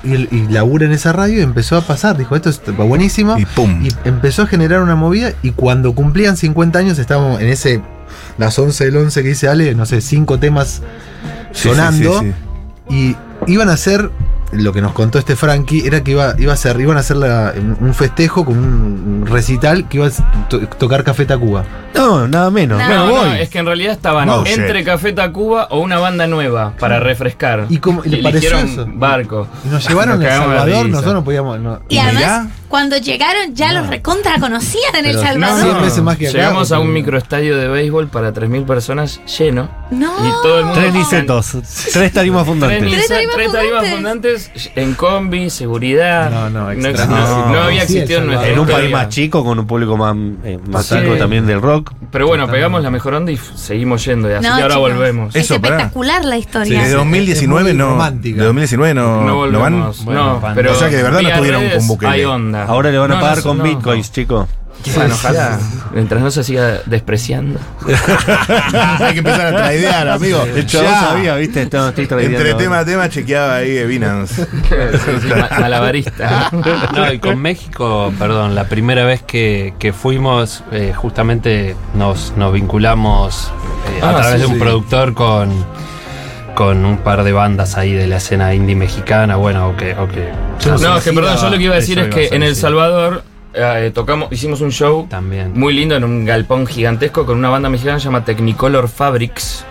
y, 0.03 0.36
y 0.36 0.48
labura 0.50 0.86
en 0.86 0.91
esa 0.91 1.13
radio 1.13 1.39
y 1.39 1.41
empezó 1.41 1.77
a 1.77 1.81
pasar. 1.81 2.17
Dijo, 2.17 2.36
esto 2.36 2.50
está 2.50 2.72
buenísimo. 2.72 3.38
Y 3.38 3.46
pum. 3.46 3.86
Y 3.86 3.89
empezó 4.08 4.43
a 4.43 4.48
generar 4.48 4.81
una 4.81 4.96
movida 4.96 5.34
y 5.41 5.51
cuando 5.51 5.93
cumplían 5.93 6.38
50 6.38 6.79
años 6.79 7.00
estábamos 7.00 7.41
en 7.41 7.50
ese, 7.50 7.81
las 8.38 8.58
11 8.58 8.86
del 8.86 8.98
11 8.98 9.24
que 9.24 9.29
dice 9.29 9.48
Ale, 9.48 9.75
no 9.75 9.86
sé, 9.86 10.01
cinco 10.01 10.39
temas 10.39 10.81
sí, 11.51 11.70
sonando 11.70 12.20
sí, 12.20 12.34
sí. 12.89 12.96
y 13.48 13.51
iban 13.51 13.70
a 13.70 13.74
hacer, 13.74 14.10
lo 14.51 14.74
que 14.74 14.81
nos 14.81 14.91
contó 14.93 15.17
este 15.20 15.36
Frankie, 15.36 15.86
era 15.86 16.03
que 16.03 16.12
iba, 16.12 16.36
iba 16.38 16.53
a 16.53 16.58
ser, 16.58 16.79
iban 16.79 16.98
a 16.98 17.00
hacer 17.01 17.17
la- 17.17 17.53
un 17.79 17.93
festejo 17.93 18.43
con 18.46 18.58
un 18.58 19.25
recital 19.25 19.88
que 19.88 19.98
iba 19.98 20.08
a 20.08 20.48
to- 20.50 20.60
tocar 20.67 21.03
Café 21.03 21.25
Tacuba. 21.25 21.63
No, 21.96 22.27
nada 22.27 22.50
menos. 22.51 22.79
No, 22.79 22.86
Bueno, 22.86 23.05
No, 23.05 23.12
voy. 23.12 23.29
no, 23.29 23.36
es 23.36 23.50
que 23.50 23.60
en 23.60 23.65
realidad 23.65 23.93
estaban 23.93 24.27
No, 24.27 24.46
entre 24.46 24.79
shit. 24.79 24.86
Café 24.86 25.13
Tacuba 25.13 25.67
o 25.72 25.79
una 25.79 26.00
banda 26.00 26.27
nueva 26.27 26.74
para 26.79 27.00
refrescar. 27.00 27.65
¿Y 27.70 27.77
cómo- 27.77 28.03
y 28.05 28.10
le 28.10 28.24
pareció 28.24 28.58
eso? 28.58 28.86
Barco. 28.88 29.48
Y 29.65 29.70
nos 29.70 29.88
llevaron 29.88 30.22
a 30.22 30.25
El 30.25 30.31
Salvador, 30.31 30.89
nosotros 30.89 31.13
no 31.13 31.24
podíamos... 31.24 31.60
no- 31.60 31.79
Y 31.89 31.98
además. 31.98 32.48
Cuando 32.72 32.98
llegaron, 32.98 33.54
ya 33.54 33.72
los 33.74 33.88
recontra 33.88 34.40
conocían 34.40 34.96
en 34.96 35.06
El 35.06 35.20
Salvador. 35.20 35.62
Cien 35.62 35.82
veces 35.82 36.01
más 36.01 36.18
que 36.18 36.30
acá, 36.30 36.38
Llegamos 36.38 36.72
a 36.72 36.80
un 36.80 36.92
microestadio 36.94 37.58
de 37.58 37.68
béisbol 37.68 38.08
para 38.08 38.34
3.000 38.34 38.66
personas 38.66 39.22
lleno. 39.38 39.70
No. 39.92 40.08
Y 40.25 40.32
todo 40.42 40.60
el 40.60 40.66
mundo. 40.66 40.80
Tres 40.80 40.94
nicetos, 40.94 41.58
tres 41.94 42.13
tarimas 42.13 42.46
fundantes. 42.48 42.80
Tres 42.80 43.08
tarimas 43.10 43.36
tres 43.36 43.51
tarimas 43.51 43.88
fundantes. 43.90 44.51
en 44.75 44.94
combi, 44.96 45.50
seguridad. 45.50 46.32
No, 46.32 46.50
no, 46.50 46.72
ex- 46.72 46.86
extra. 46.86 47.06
no, 47.08 47.18
No. 47.48 47.54
no 47.54 47.62
había 47.63 47.86
Sí, 47.86 47.98
existido 47.98 48.20
en 48.20 48.24
El 48.24 48.30
nuestra 48.32 48.50
En 48.54 48.60
un 48.60 48.68
país 48.68 48.92
más 48.92 49.10
chico, 49.10 49.44
con 49.44 49.60
un 49.60 49.68
público 49.68 49.98
más, 49.98 50.16
eh, 50.46 50.58
más 50.68 50.86
Sí. 50.86 50.96
chico 50.98 51.16
también 51.18 51.46
del 51.46 51.62
rock. 51.62 51.92
Pero 52.10 52.28
bueno, 52.28 52.48
pegamos 52.50 52.82
la 52.82 52.90
mejor 52.90 53.16
onda 53.16 53.32
y 53.34 53.38
seguimos 53.56 54.06
yendo. 54.06 54.30
Y 54.30 54.34
así 54.34 54.48
No, 54.48 54.56
que 54.56 54.62
ahora 54.63 54.75
chicos, 54.75 54.92
volvemos. 54.94 55.36
Es 55.36 55.48
pará. 55.48 55.56
espectacular 55.75 56.24
la 56.25 56.36
Sí, 56.36 56.40
historia. 56.42 56.84
De 56.84 56.90
2019 56.94 57.70
es 57.72 57.75
muy 57.75 57.84
no. 57.84 57.90
romántica. 57.92 58.38
De 58.40 58.46
2019 58.46 58.94
no, 58.94 59.01
no 59.01 59.48
no 59.48 59.60
van. 59.60 59.74
volvemos. 59.74 60.06
Bueno, 60.06 60.40
no, 60.42 60.54
pero 60.56 60.72
O 60.72 60.75
sea 60.75 60.90
que 60.90 60.96
de 60.96 61.04
verdad 61.04 61.22
no 61.22 61.30
redes 61.42 61.75
con 61.78 61.88
Bukele. 61.88 62.12
Hay 62.12 62.24
onda. 62.25 62.61
Ahora 62.68 62.91
le 62.91 62.98
van 62.98 63.12
a 63.12 63.15
No, 63.15 63.22
pagar 63.22 63.38
no, 63.38 63.44
con 63.44 63.58
no. 63.60 63.63
bitcoins, 63.63 64.12
chicos. 64.12 64.48
Bueno, 64.96 65.13
ojalá. 65.13 65.60
Mientras 65.94 66.22
no 66.24 66.32
se 66.32 66.44
siga 66.44 66.80
despreciando. 66.88 67.60
Hay 69.00 69.13
que 69.13 69.20
empezar 69.20 69.53
a 69.53 69.58
traidear, 69.58 70.08
amigo. 70.10 70.41
El 70.44 70.65
chabón 70.65 70.88
Ya. 70.89 71.00
sabía, 71.01 71.36
¿viste? 71.36 71.62
Estaba- 71.62 71.89
estoy 71.89 72.08
traideando. 72.08 72.39
Entre 72.39 72.53
tema 72.56 72.80
a 72.80 72.86
tema 72.86 73.08
chequeaba 73.08 73.58
ahí 73.58 73.70
de 73.72 73.86
Binance. 73.86 74.48
Malabarista. 75.60 76.50
No, 76.96 77.12
y 77.13 77.20
con 77.20 77.39
México, 77.39 78.12
perdón, 78.18 78.56
la 78.56 78.65
primera 78.65 79.06
vez 79.06 79.22
que, 79.22 79.74
que 79.80 79.94
fuimos, 79.94 80.63
eh, 80.72 80.94
justamente 80.96 81.75
nos, 81.94 82.34
nos 82.38 82.53
vinculamos 82.53 83.51
eh, 83.98 84.01
a 84.03 84.10
Ah, 84.10 84.15
través 84.15 84.34
sí, 84.36 84.39
de 84.41 84.46
un 84.48 84.53
sí. 84.56 84.60
productor 84.60 85.13
con, 85.13 85.65
con 86.62 86.86
un 86.86 87.00
par 87.00 87.24
de 87.24 87.32
bandas 87.32 87.75
ahí 87.75 87.91
de 87.91 88.06
la 88.06 88.18
escena 88.18 88.53
indie 88.53 88.75
mexicana, 88.75 89.36
bueno, 89.36 89.70
o 89.70 89.75
que... 89.75 89.96
No, 89.96 90.96
es 90.96 91.03
que 91.03 91.12
perdón, 91.12 91.36
yo 91.38 91.50
lo 91.50 91.58
que 91.58 91.63
iba 91.63 91.74
a 91.74 91.77
decir 91.77 91.98
es 91.98 92.13
que 92.13 92.27
en 92.36 92.44
El. 92.44 92.56
Salvador 92.56 93.24
eh, 93.56 93.89
tocamos, 93.91 94.32
hicimos 94.32 94.62
un 94.62 94.72
show 94.72 95.08
También. 95.10 95.53
muy 95.56 95.74
lindo 95.74 95.96
en 95.96 96.03
un 96.03 96.24
galpón 96.24 96.68
gigantesco 96.68 97.25
con 97.25 97.39
una 97.39 97.50
banda 97.50 97.68
mexicana 97.68 97.96
que 97.96 98.01
se 98.01 98.06
llama 98.06 98.25
Technicolor 98.25 98.89
Fabrics, 98.89 99.65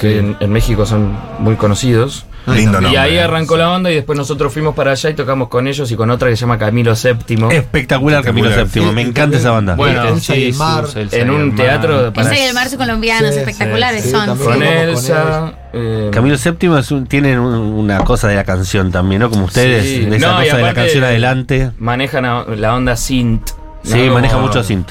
que 0.00 0.20
en, 0.20 0.38
en 0.40 0.50
México 0.50 0.86
son 0.86 1.14
muy 1.40 1.56
conocidos. 1.56 2.24
Lindo 2.54 2.80
y 2.90 2.96
ahí 2.96 3.18
arrancó 3.18 3.56
la 3.56 3.70
onda 3.70 3.90
y 3.90 3.94
después 3.96 4.16
nosotros 4.18 4.52
fuimos 4.52 4.74
para 4.74 4.92
allá 4.92 5.10
y 5.10 5.14
tocamos 5.14 5.48
con 5.48 5.66
ellos 5.66 5.90
y 5.90 5.96
con 5.96 6.10
otra 6.10 6.28
que 6.28 6.36
se 6.36 6.40
llama 6.42 6.58
Camilo 6.58 6.94
VII. 6.94 7.48
Espectacular 7.50 8.22
Camilo. 8.24 8.50
VII, 8.50 8.92
me 8.92 9.02
encanta 9.02 9.36
esa 9.36 9.50
banda. 9.50 9.74
Bueno, 9.74 10.02
mar. 10.56 10.84
Elsa 10.94 11.16
en 11.16 11.30
un 11.30 11.40
el 11.40 11.46
mar. 11.48 11.56
teatro 11.56 12.12
para- 12.12 12.36
el 12.36 12.54
mar 12.54 12.68
son 12.68 12.78
colombianos, 12.78 13.32
Sí, 13.34 13.40
espectaculares 13.40 14.04
sí, 14.04 14.10
son. 14.10 14.36
con 14.38 14.62
Elsa. 14.62 15.52
eh, 15.72 16.10
Camilo 16.12 16.36
VII 16.36 16.78
es 16.78 16.90
un- 16.90 17.06
tiene 17.06 17.38
un- 17.38 17.54
una 17.54 17.98
cosa 18.04 18.28
de 18.28 18.36
la 18.36 18.44
canción 18.44 18.90
también, 18.90 19.20
¿no? 19.22 19.30
Como 19.30 19.44
ustedes, 19.44 19.84
Sí. 19.84 20.04
de 20.06 20.16
esa 20.16 20.28
No, 20.32 20.38
cosa 20.42 20.56
de 20.56 20.62
la 20.62 20.74
canción 20.74 21.04
adelante. 21.04 21.70
manejan 21.78 22.24
a- 22.24 22.44
la 22.44 22.74
onda 22.74 22.96
synth. 22.96 23.50
Sí, 23.82 24.08
maneja 24.10 24.38
mucho 24.38 24.62
synth. 24.62 24.90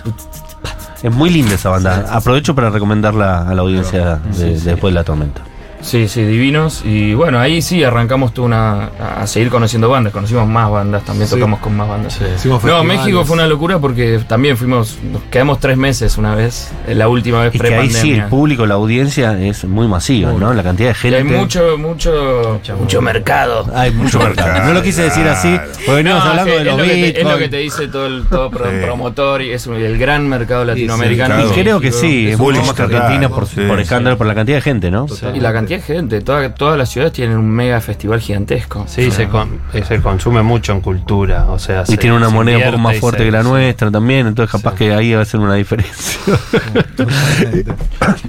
Es 1.03 1.11
muy 1.13 1.29
linda 1.29 1.53
esa 1.55 1.69
banda. 1.69 2.05
Aprovecho 2.11 2.55
para 2.55 2.69
recomendarla 2.71 3.47
a 3.47 3.53
la 3.53 3.61
audiencia 3.61 4.15
de, 4.35 4.49
de 4.55 4.59
después 4.59 4.91
de 4.93 4.99
la 4.99 5.03
tormenta. 5.03 5.41
Sí, 5.79 6.07
sí, 6.07 6.23
divinos. 6.23 6.81
Y 6.83 7.13
bueno, 7.13 7.39
ahí 7.39 7.61
sí 7.61 7.83
arrancamos 7.83 8.33
tú 8.33 8.43
una, 8.45 8.85
a 8.99 9.27
seguir 9.27 9.49
conociendo 9.49 9.89
bandas. 9.89 10.11
Conocimos 10.11 10.47
más 10.47 10.69
bandas, 10.71 11.03
también 11.05 11.27
Sí. 11.27 11.35
tocamos 11.35 11.59
con 11.59 11.77
más 11.77 11.87
bandas. 11.87 12.19
No. 12.45 12.83
México 12.83 13.23
fue 13.25 13.35
una 13.35 13.47
locura 13.47 13.77
porque 13.79 14.19
también 14.27 14.57
fuimos, 14.57 14.97
nos 15.11 15.21
quedamos 15.23 15.59
tres 15.59 15.77
meses 15.77 16.17
una 16.17 16.33
vez, 16.35 16.71
eh, 16.87 16.95
la 16.95 17.07
última 17.07 17.41
vez 17.43 17.53
Es 17.55 17.61
que 17.61 17.75
ahí 17.75 17.89
sí, 17.91 18.11
el 18.13 18.25
público, 18.25 18.65
la 18.65 18.73
audiencia 18.73 19.39
es 19.39 19.65
muy 19.65 19.87
masiva, 19.87 20.33
¿no? 20.33 20.53
La 20.53 20.63
cantidad 20.63 20.89
de 20.89 20.93
Y 20.97 20.99
gente. 21.11 21.17
hay 21.17 21.23
mucho, 21.23 21.77
mucho, 21.77 22.59
mucho 22.79 23.01
mercado. 23.01 23.69
Hay 23.75 23.91
mucho 23.91 24.19
mercado. 24.23 24.65
No 24.65 24.73
lo 24.73 24.81
quise 24.81 25.03
decir 25.03 25.27
así, 25.27 25.57
porque 25.85 26.03
No, 26.03 26.19
hablando 26.19 26.51
de 26.53 26.63
los 26.63 26.73
es, 26.73 26.77
lo 26.79 26.83
que 26.83 26.89
te, 27.13 27.21
es 27.21 27.27
lo 27.27 27.37
que 27.37 27.49
te 27.49 27.57
dice 27.57 27.87
todo 27.87 28.07
el 28.07 28.25
todo 28.25 28.49
pro- 28.49 28.65
Sí. 28.69 28.77
promotor 28.83 29.41
y 29.43 29.51
es 29.51 29.67
un- 29.67 29.75
el 29.75 29.97
gran 29.97 30.27
mercado 30.27 30.65
latinoamericano. 30.65 31.35
claro. 31.35 31.49
Y 31.51 31.53
creo 31.61 31.79
que 31.79 31.91
sí, 31.91 32.29
es 32.29 32.37
mucho 32.39 32.61
más 32.63 32.79
Argentina 32.79 33.29
por, 33.29 33.45
sí, 33.47 33.61
por 33.67 33.77
sí. 33.77 33.83
escándalo, 33.83 34.17
por 34.17 34.25
la 34.27 34.33
cantidad 34.35 34.57
de 34.57 34.61
gente, 34.61 34.89
¿no? 34.91 35.05
Y 35.33 35.39
la 35.39 35.53
cantidad 35.53 35.66
de 35.75 35.81
gente, 35.81 36.21
toda- 36.21 36.53
todas 36.55 36.77
las 36.77 36.89
ciudades 36.89 37.13
tienen 37.13 37.37
un 37.37 37.49
mega 37.49 37.79
festival 37.81 38.19
gigantesco. 38.19 38.85
Sí, 38.87 39.11
se, 39.11 39.27
con- 39.27 39.59
eh, 39.73 39.83
se 39.87 39.99
consume 40.01 40.41
mucho 40.41 40.71
en 40.73 40.81
cultura, 40.81 41.45
o 41.49 41.59
sea... 41.59 41.83
Y 41.83 41.91
se- 41.91 41.97
tiene 41.97 42.15
una 42.15 42.27
se 42.29 42.33
moneda 42.33 42.57
un 42.57 42.63
poco 42.65 42.77
más 42.77 42.97
fuerte 42.97 43.19
se- 43.19 43.25
que 43.25 43.31
la 43.31 43.43
sí. 43.43 43.49
nuestra 43.49 43.91
también, 43.91 44.27
entonces 44.27 44.51
capaz 44.51 44.75
que 44.75 44.93
ahí 44.93 45.13
va 45.13 45.21
a 45.21 45.25
ser 45.25 45.39
una 45.39 45.55
diferencia. 45.55 46.19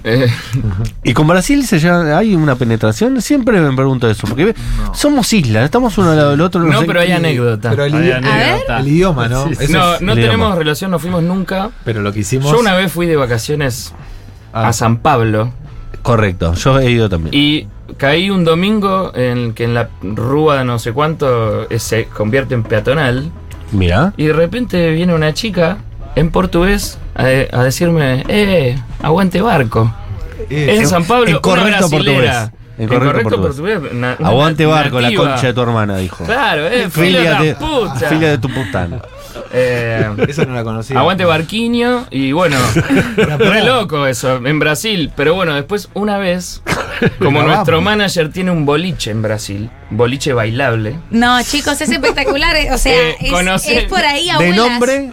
Eh, 0.04 0.26
y 1.04 1.12
con 1.14 1.26
Brasil 1.26 1.64
se 1.66 1.78
llama- 1.78 2.16
hay 2.18 2.34
una 2.34 2.54
penetración, 2.56 3.20
siempre 3.20 3.60
me 3.60 3.74
pregunto 3.74 4.08
eso, 4.08 4.26
porque 4.26 4.46
ve, 4.46 4.54
somos 4.92 5.32
islas, 5.32 5.64
estamos 5.64 5.96
uno 5.98 6.10
al 6.10 6.16
lado 6.16 6.30
del 6.30 6.40
otro. 6.40 6.62
no, 6.62 6.80
sé 6.80 6.86
pero 6.86 7.00
hay 7.00 7.12
anécdota. 7.12 7.70
Pero 7.70 7.84
el, 7.84 7.94
Hay 7.94 8.02
idi- 8.02 8.12
anécdota. 8.16 8.78
el 8.80 8.88
idioma, 8.88 9.28
¿no? 9.28 9.44
No, 9.46 10.00
no 10.00 10.12
el 10.12 10.18
tenemos 10.18 10.18
idioma. 10.18 10.54
relación, 10.56 10.90
no 10.90 10.98
fuimos 10.98 11.22
nunca. 11.22 11.70
pero 11.84 12.00
lo 12.02 12.12
que 12.12 12.20
hicimos. 12.20 12.50
Yo 12.50 12.58
una 12.58 12.74
vez 12.74 12.90
fui 12.92 13.06
de 13.06 13.16
vacaciones 13.16 13.94
Ah. 14.52 14.68
a 14.68 14.72
San 14.72 14.98
Pablo 14.98 15.52
Correcto, 16.02 16.54
yo 16.54 16.78
he 16.78 16.90
ido 16.90 17.08
también. 17.08 17.34
y 17.34 17.66
caí 17.96 18.30
un 18.30 18.44
domingo 18.44 19.12
en 19.14 19.52
que 19.54 19.64
en 19.64 19.74
la 19.74 19.88
rúa 20.02 20.58
de 20.58 20.64
no 20.64 20.78
sé 20.78 20.92
cuánto 20.92 21.68
eh, 21.70 21.78
se 21.78 22.04
convierte 22.06 22.54
en 22.54 22.62
peatonal 22.62 23.30
Mira, 23.72 24.12
y 24.16 24.26
de 24.26 24.32
repente 24.32 24.90
viene 24.92 25.14
una 25.14 25.34
chica 25.34 25.78
en 26.14 26.30
portugués 26.30 26.98
a, 27.14 27.22
a 27.24 27.62
decirme, 27.64 28.24
eh, 28.28 28.78
aguante 29.02 29.40
barco. 29.40 29.92
Eh, 30.50 30.76
en 30.78 30.86
San 30.88 31.04
Pablo, 31.04 31.28
en 31.28 31.38
correcto 31.38 31.90
portugués. 31.90 32.50
En 32.78 32.88
correcto 32.88 33.40
portugués. 33.42 33.80
una 33.92 34.12
aguante 34.12 34.64
barco, 34.64 35.00
la 35.00 35.12
concha 35.14 35.48
de 35.48 35.52
tu 35.52 35.60
hermana, 35.60 35.96
dijo. 35.98 36.24
Claro, 36.24 36.66
eh, 36.66 36.88
filia 36.90 37.18
Filia 37.20 37.34
de 37.40 37.44
de, 37.46 37.52
la 37.52 37.58
puta. 37.58 38.08
filia 38.08 38.28
de 38.30 38.38
tu 38.38 38.48
putana. 38.48 39.02
Eh, 39.52 40.06
Esa 40.28 40.44
no 40.44 40.54
la 40.54 40.64
conocía. 40.64 40.98
Aguante 40.98 41.24
Barquinho 41.24 42.06
y 42.10 42.32
bueno, 42.32 42.56
re 43.16 43.64
loco 43.64 44.06
eso 44.06 44.36
en 44.44 44.58
Brasil. 44.58 45.10
Pero 45.16 45.34
bueno, 45.34 45.54
después 45.54 45.88
una 45.94 46.18
vez, 46.18 46.62
como 47.18 47.42
nuestro 47.42 47.80
manager 47.80 48.30
tiene 48.30 48.50
un 48.50 48.66
boliche 48.66 49.10
en 49.10 49.22
Brasil, 49.22 49.70
boliche 49.90 50.32
bailable, 50.32 50.96
No, 51.10 51.42
chicos, 51.42 51.80
es 51.80 51.88
espectacular. 51.90 52.56
eh, 52.56 52.68
O 52.72 52.78
sea, 52.78 52.92
Eh, 53.10 53.16
es, 53.20 53.32
conoce- 53.32 53.78
es 53.78 53.84
por 53.84 54.00
ahí, 54.04 54.26
De 54.26 54.30
abuelas. 54.32 54.56
nombre, 54.56 55.10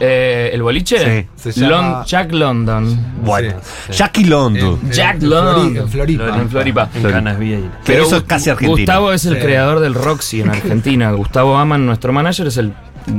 eh, 0.00 0.50
el 0.52 0.62
boliche, 0.62 1.28
Sí, 1.36 1.52
se 1.52 1.60
llama- 1.60 2.04
Jack 2.06 2.32
London. 2.32 3.14
bueno, 3.24 3.54
Sí. 3.88 3.92
Jackie 3.94 4.24
Londo. 4.24 4.78
En- 4.80 4.86
en 4.86 4.92
Jack 4.92 5.16
Flori- 5.18 5.28
London. 5.28 5.76
En 5.76 5.88
Floripa. 5.88 6.28
En 6.38 6.48
Floripa. 6.50 6.88
En 6.94 7.02
Canas. 7.02 7.36
Que 7.84 8.00
eso 8.00 8.16
es 8.18 8.22
casi 8.24 8.50
argentino. 8.50 8.76
Gustavo 8.76 9.12
es 9.12 9.24
el 9.26 9.34
Sí. 9.34 9.40
creador 9.40 9.80
del 9.80 9.94
Roxy 9.94 10.40
en 10.40 10.50
Argentina. 10.50 11.10
Gustavo 11.12 11.56
Aman, 11.56 11.84
nuestro 11.86 12.12
manager, 12.12 12.46
es 12.46 12.56
el, 12.58 12.72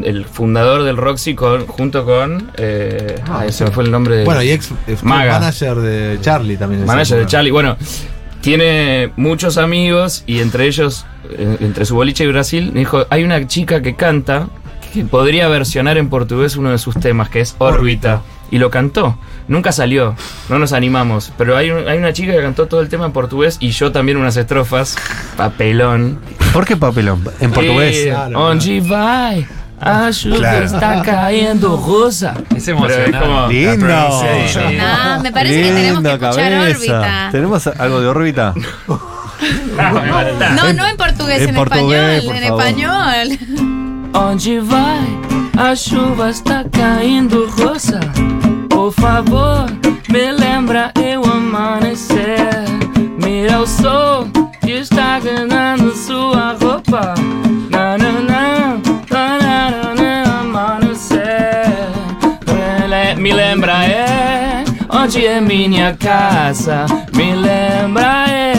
el 0.03 0.25
fundador 0.25 0.83
del 0.83 0.97
Roxy 0.97 1.35
con, 1.35 1.65
junto 1.67 2.05
con. 2.05 2.51
Eh, 2.57 3.21
ay, 3.31 3.51
se 3.51 3.65
me 3.65 3.71
fue 3.71 3.83
el 3.83 3.91
nombre 3.91 4.17
de. 4.17 4.25
Bueno, 4.25 4.41
y 4.43 4.51
ex, 4.51 4.71
ex 4.87 5.03
Maga. 5.03 5.39
manager 5.39 5.75
de 5.77 6.17
Charlie 6.21 6.57
también. 6.57 6.85
manager 6.85 7.19
de. 7.19 7.25
Charlie. 7.25 7.51
Bueno, 7.51 7.77
tiene 8.41 9.11
muchos 9.15 9.57
amigos 9.57 10.23
y 10.27 10.39
entre 10.39 10.67
ellos, 10.67 11.05
eh, 11.31 11.57
entre 11.61 11.85
su 11.85 11.95
boliche 11.95 12.23
y 12.23 12.27
Brasil, 12.27 12.71
me 12.73 12.79
dijo: 12.81 13.05
hay 13.09 13.23
una 13.23 13.47
chica 13.47 13.81
que 13.81 13.95
canta 13.95 14.47
que 14.93 15.03
podría 15.05 15.47
versionar 15.47 15.97
en 15.97 16.09
portugués 16.09 16.55
uno 16.57 16.69
de 16.71 16.77
sus 16.77 16.95
temas, 16.99 17.29
que 17.29 17.39
es 17.41 17.55
Órbita. 17.57 18.21
Y 18.51 18.59
lo 18.59 18.69
cantó. 18.69 19.17
Nunca 19.47 19.71
salió, 19.71 20.15
no 20.47 20.59
nos 20.59 20.73
animamos. 20.73 21.31
Pero 21.39 21.57
hay, 21.57 21.71
un- 21.71 21.87
hay 21.87 21.97
una 21.97 22.13
chica 22.13 22.33
que 22.33 22.41
cantó 22.41 22.67
todo 22.67 22.81
el 22.81 22.89
tema 22.89 23.07
en 23.07 23.11
portugués 23.11 23.57
y 23.59 23.71
yo 23.71 23.91
también 23.91 24.15
unas 24.19 24.37
estrofas. 24.37 24.95
Papelón. 25.35 26.19
¿Por 26.53 26.63
qué 26.63 26.77
papelón? 26.77 27.23
En 27.39 27.51
portugués. 27.51 27.95
Eh, 27.97 28.09
Claro, 28.09 28.45
onde 28.49 28.81
vai? 28.81 29.47
A 29.85 30.09
chuva 30.11 30.37
Claro. 30.37 30.65
está 30.65 31.01
cayendo 31.03 31.75
rosa. 31.77 32.33
Es 32.55 32.67
emocionante. 32.67 33.11
Pero 33.11 33.25
es 33.25 33.29
como- 33.29 33.47
Lindo. 33.49 33.87
Ah, 34.81 35.19
me 35.21 35.31
parece 35.31 35.55
que 35.55 35.61
tenemos 35.71 36.01
que 36.03 36.09
Lindo, 36.09 36.09
escuchar 36.09 36.51
cabeza. 36.51 36.77
órbita. 36.77 37.29
¿Tenemos 37.31 37.67
algo 37.67 37.99
de 38.01 38.07
órbita? 38.07 38.53
No, 40.55 40.73
no 40.73 40.87
en 40.87 40.97
portugués, 40.97 41.41
En 41.41 41.49
en, 41.49 41.55
portugués, 41.55 42.23
español. 42.23 42.37
En 42.37 42.43
español. 42.43 44.09
Onde 44.13 44.59
vai? 44.61 45.19
A 45.57 45.75
chuva 45.75 46.29
está 46.29 46.63
caindo 46.71 47.47
rosa. 47.57 47.99
Por 48.69 48.93
favor, 48.93 49.65
me 50.09 50.31
lembra 50.31 50.91
eu 50.95 51.23
amanhecer. 51.25 52.63
Mira 53.17 53.59
o 53.61 53.67
sol 53.67 54.27
que 54.61 54.79
está 54.79 55.19
ganhando 55.19 55.93
sua 55.95 56.53
roupa. 56.59 56.62
Me 63.15 63.15
le- 63.15 63.21
Me 63.21 63.33
lembra 63.33 63.85
é 63.85 64.63
onde 64.89 65.25
é 65.25 65.39
minha 65.41 65.95
casa. 65.97 66.85
Me 67.15 67.35
lembra 67.35 68.25
é 68.29 68.53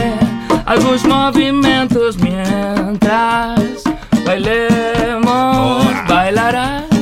alguns 0.67 1.03
movimentos 1.05 2.17
mientras 2.17 3.83
bailemos, 4.25 5.87
bailarás. 6.09 6.94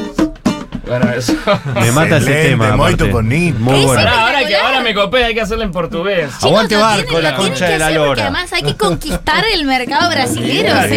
Bueno, 0.92 1.10
eso. 1.10 1.32
Me 1.80 1.90
mata 1.90 2.18
ese 2.18 2.48
tema. 2.48 2.76
moito 2.76 3.04
aparte. 3.04 3.12
bonito. 3.12 3.58
Muy 3.60 3.82
bueno. 3.86 4.10
Ahora, 4.10 4.40
que 4.46 4.82
me 4.84 4.94
copé, 4.94 5.24
hay 5.24 5.34
que 5.34 5.40
hacerlo 5.40 5.64
en 5.64 5.70
portugués. 5.72 6.26
Chicos, 6.32 6.44
Aguante 6.44 6.76
barco, 6.76 7.18
la 7.20 7.34
concha 7.34 7.66
de 7.66 7.78
la 7.78 7.90
lora. 7.90 8.24
Además, 8.24 8.52
hay 8.52 8.62
que 8.62 8.76
conquistar 8.76 9.42
el 9.54 9.64
mercado 9.64 10.10
brasilero. 10.10 10.78
O 10.78 10.82
Sí, 10.82 10.88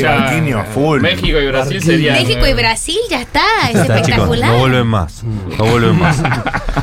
sea, 0.00 0.28
a 0.28 0.64
full. 0.64 1.00
México 1.00 1.40
y 1.40 1.46
Brasil 1.48 1.82
serían. 1.82 2.14
México 2.14 2.46
y 2.46 2.50
eh, 2.50 2.54
Brasil 2.54 2.98
ya 3.10 3.20
está. 3.20 3.42
Es 3.70 3.80
espectacular. 3.80 4.50
no 4.50 4.58
vuelven 4.58 4.86
más. 4.86 5.24
No 5.24 5.64
vuelven 5.64 5.98
más. 5.98 6.22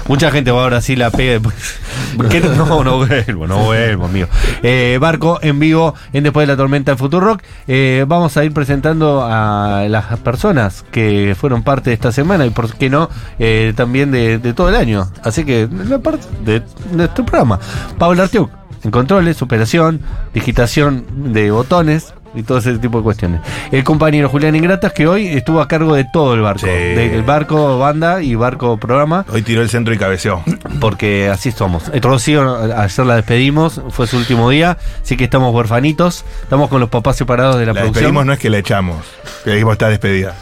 Mucha 0.10 0.30
gente 0.32 0.52
va 0.52 0.64
a 0.64 0.68
Brasil 0.68 1.02
a 1.04 1.12
pega. 1.12 1.40
No, 2.18 2.84
no 2.84 2.98
vuelvo, 2.98 3.48
no 3.48 3.58
vuelvo, 3.66 4.06
amigo. 4.06 4.28
Eh, 4.64 4.98
Barco 5.00 5.40
en 5.42 5.60
vivo 5.60 5.94
en 6.12 6.24
Después 6.24 6.48
de 6.48 6.54
la 6.54 6.58
Tormenta 6.58 6.92
en 6.92 6.98
Futurock. 6.98 7.42
Eh, 7.68 8.04
vamos 8.08 8.36
a 8.36 8.44
ir 8.44 8.52
presentando 8.52 9.24
a 9.24 9.86
las 9.88 10.20
personas 10.20 10.84
que 10.92 11.36
fueron 11.40 11.64
parte 11.64 11.92
de 11.92 11.94
esta 11.94 12.12
semana 12.12 12.49
y, 12.50 12.52
por 12.52 12.74
qué 12.74 12.90
no, 12.90 13.10
eh, 13.38 13.74
también 13.76 14.12
de, 14.12 14.40
de 14.40 14.54
todo 14.54 14.70
el 14.70 14.76
año. 14.76 15.08
Así 15.24 15.46
que, 15.46 15.68
la 15.88 16.00
parte 16.00 16.26
de 16.44 16.62
nuestro 16.92 17.26
programa. 17.26 17.60
Pablo 17.98 18.24
Artiuk, 18.24 18.50
en 18.84 18.92
controles, 18.92 19.42
operación, 19.42 20.02
digitación 20.34 21.06
de 21.34 21.52
botones. 21.52 22.14
Y 22.36 22.44
todo 22.44 22.60
ese 22.60 22.78
tipo 22.78 23.00
de 23.00 23.04
cuestiones. 23.04 23.42
El 23.72 23.84
compañero 23.84 24.30
Julián 24.30 24.56
Ingratas, 24.56 24.94
que 24.94 25.08
hoy 25.08 25.26
estuvo 25.26 25.62
a 25.62 25.68
cargo 25.68 25.96
de 25.96 26.06
todo 26.14 26.36
el 26.36 26.42
barco. 26.42 26.68
Sí. 26.68 26.68
Del 26.68 27.24
barco 27.24 27.80
banda 27.80 28.22
y 28.22 28.36
barco 28.36 28.78
programa. 28.78 29.26
Hoy 29.34 29.42
tiró 29.42 29.64
el 29.64 29.70
centro 29.70 29.96
y 29.96 29.98
cabeceó. 29.98 30.44
Porque 30.80 31.28
así 31.28 31.52
somos. 31.52 31.90
El 31.92 32.04
Rocío, 32.04 32.56
ayer 32.78 33.06
la 33.08 33.16
despedimos, 33.16 33.82
fue 33.90 34.06
su 34.06 34.18
último 34.18 34.52
día, 34.52 34.78
así 35.02 35.18
que 35.18 35.24
estamos 35.24 35.52
huerfanitos, 35.56 36.24
estamos 36.44 36.70
con 36.70 36.80
los 36.80 36.90
papás 36.90 37.16
separados 37.16 37.56
de 37.56 37.66
la, 37.66 37.74
La 37.74 37.82
producción. 37.82 37.94
despedimos 38.04 38.26
no 38.28 38.34
es 38.34 38.38
que 38.40 38.52
la 38.52 38.60
echamos. 38.60 38.98
Que 39.44 39.50
dijimos 39.50 39.72
está 39.72 39.90
despedida. 39.90 40.36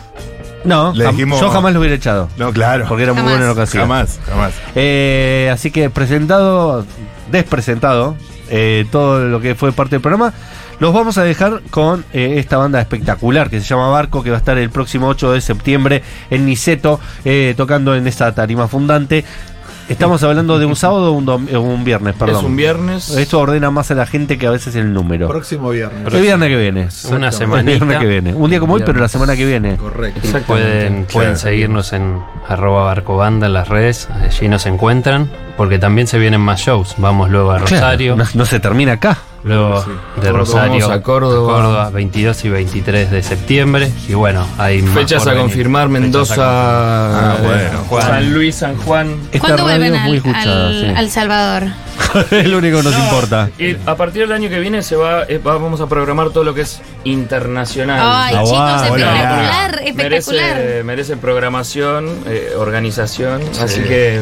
No, 0.64 0.94
le 0.94 1.08
dijimos- 1.08 1.40
yo 1.40 1.50
jamás 1.50 1.74
lo 1.74 1.80
hubiera 1.80 1.96
echado. 1.96 2.30
No, 2.38 2.52
claro. 2.52 2.86
Porque 2.88 3.04
era 3.04 3.14
muy 3.14 3.20
Jamás. 3.22 3.34
bueno 3.34 3.44
en 3.46 3.48
la 3.48 3.54
ocasión. 3.54 3.84
Jamás, 3.84 4.20
jamás. 4.28 4.54
Eh, 4.76 5.50
así 5.54 5.72
que 5.72 5.90
presentado, 5.90 6.86
despresentado, 7.32 8.16
eh, 8.50 8.86
todo 8.92 9.20
lo 9.26 9.40
que 9.42 9.56
fue 9.56 9.72
parte 9.72 9.96
del 9.96 10.02
programa, 10.02 10.34
los 10.80 10.94
vamos 10.94 11.18
a 11.18 11.24
dejar 11.24 11.62
con 11.72 12.06
eh, 12.14 12.36
esta 12.38 12.58
banda 12.58 12.80
espectacular 12.80 13.50
que 13.50 13.60
se 13.60 13.66
llama 13.66 13.90
Barco, 13.90 14.22
que 14.24 14.30
va 14.30 14.36
a 14.38 14.40
estar 14.40 14.58
el 14.58 14.70
próximo 14.70 15.08
8 15.08 15.32
de 15.32 15.42
septiembre 15.42 16.04
en 16.30 16.46
Niceto, 16.46 17.00
eh, 17.26 17.54
tocando 17.58 17.96
en 17.96 18.08
esta 18.08 18.34
tarima 18.36 18.68
fundante. 18.68 19.26
Estamos 19.90 20.22
hablando 20.24 20.60
de 20.60 20.66
un 20.66 20.76
sábado 20.78 21.12
o 21.14 21.16
un, 21.18 21.26
dom- 21.26 21.48
eh, 21.50 21.58
un 21.58 21.84
viernes, 21.84 22.16
perdón. 22.16 22.38
Es 22.38 22.44
un 22.44 22.56
viernes. 22.56 23.10
Esto 23.12 23.40
ordena 23.40 23.72
más 23.72 23.90
a 23.92 23.96
la 23.96 24.06
gente 24.06 24.38
que 24.38 24.48
a 24.48 24.52
veces 24.52 24.76
el 24.76 24.94
número. 24.94 25.28
Próximo 25.28 25.70
viernes. 25.70 26.14
El 26.14 26.22
viernes 26.22 26.50
que 26.50 26.58
viene. 26.58 26.88
Una 27.16 27.28
El 27.28 27.34
semanita. 27.34 27.72
viernes 27.86 28.00
que 28.00 28.06
viene. 28.08 28.34
Un 28.34 28.50
día 28.50 28.60
como 28.60 28.74
hoy, 28.74 28.84
pero 28.86 29.00
la 29.00 29.08
semana 29.08 29.36
que 29.36 29.46
viene. 29.46 29.78
Correcto. 29.78 30.22
Pueden, 30.48 31.38
seguirnos 31.38 31.94
en 31.94 32.20
arroba 32.48 32.84
barcobanda 32.86 33.48
en 33.48 33.54
las 33.54 33.68
redes, 33.70 34.08
allí 34.22 34.48
nos 34.48 34.66
encuentran, 34.66 35.30
porque 35.58 35.80
también 35.80 36.08
se 36.08 36.18
vienen 36.20 36.42
más 36.42 36.60
shows. 36.62 36.96
Vamos 36.98 37.30
luego 37.30 37.52
a 37.52 37.60
Rosario, 37.60 38.16
Claro, 38.16 38.30
no, 38.34 38.40
no 38.40 38.46
se 38.46 38.60
termina 38.60 38.94
acá. 38.94 39.18
Luego 39.48 39.84
Sí. 39.84 39.90
de 39.90 39.96
Córdoba, 40.22 40.38
Rosario 40.40 40.72
vamos 40.88 40.90
a 40.98 41.02
Córdoba. 41.02 41.90
22 41.92 42.46
y 42.46 42.50
23 42.50 43.12
de 43.12 43.24
septiembre. 43.24 43.92
Y 44.08 44.14
bueno, 44.14 44.46
hay 44.58 44.82
Fechas 44.82 45.26
a 45.28 45.36
confirmar, 45.36 45.84
a 45.84 45.90
Mendoza, 45.90 46.36
Ah, 46.40 47.38
bueno. 47.42 47.80
Juan. 47.90 48.04
San 48.04 48.34
Luis, 48.34 48.56
San 48.56 48.78
Juan. 48.78 49.16
Esta 49.32 49.40
¿Cuándo 49.40 49.58
radio 49.66 49.80
vuelven 49.80 49.96
es 49.96 50.02
muy 50.02 50.10
al, 50.12 50.16
escuchada. 50.18 50.68
al- 50.68 50.82
sí. 50.82 50.94
al 50.96 51.10
Salvador? 51.10 51.64
es 52.32 52.48
lo 52.48 52.58
único 52.60 52.78
que 52.78 52.84
nos 52.84 52.98
importa. 53.00 53.50
Y 53.58 53.76
a 53.86 53.96
partir 53.96 54.22
del 54.24 54.32
año 54.32 54.50
que 54.50 54.60
viene 54.60 54.84
se 54.84 54.96
va, 54.96 55.24
eh, 55.24 55.40
va- 55.40 55.58
vamos 55.58 55.82
a 55.82 55.88
programar 55.88 56.30
todo 56.30 56.44
lo 56.44 56.54
que 56.54 56.62
es 56.62 56.82
internacional. 57.04 58.00
Ay, 58.02 58.36
Ah, 58.38 58.44
chicos, 58.44 58.90
bueno. 58.90 59.06
espectacular, 59.06 59.82
espectacular. 59.84 60.56
Merece, 60.56 60.84
merece 60.84 61.18
programación, 61.18 62.10
eh, 62.28 62.52
organización, 62.58 63.42
así 63.62 63.82
que 63.82 64.22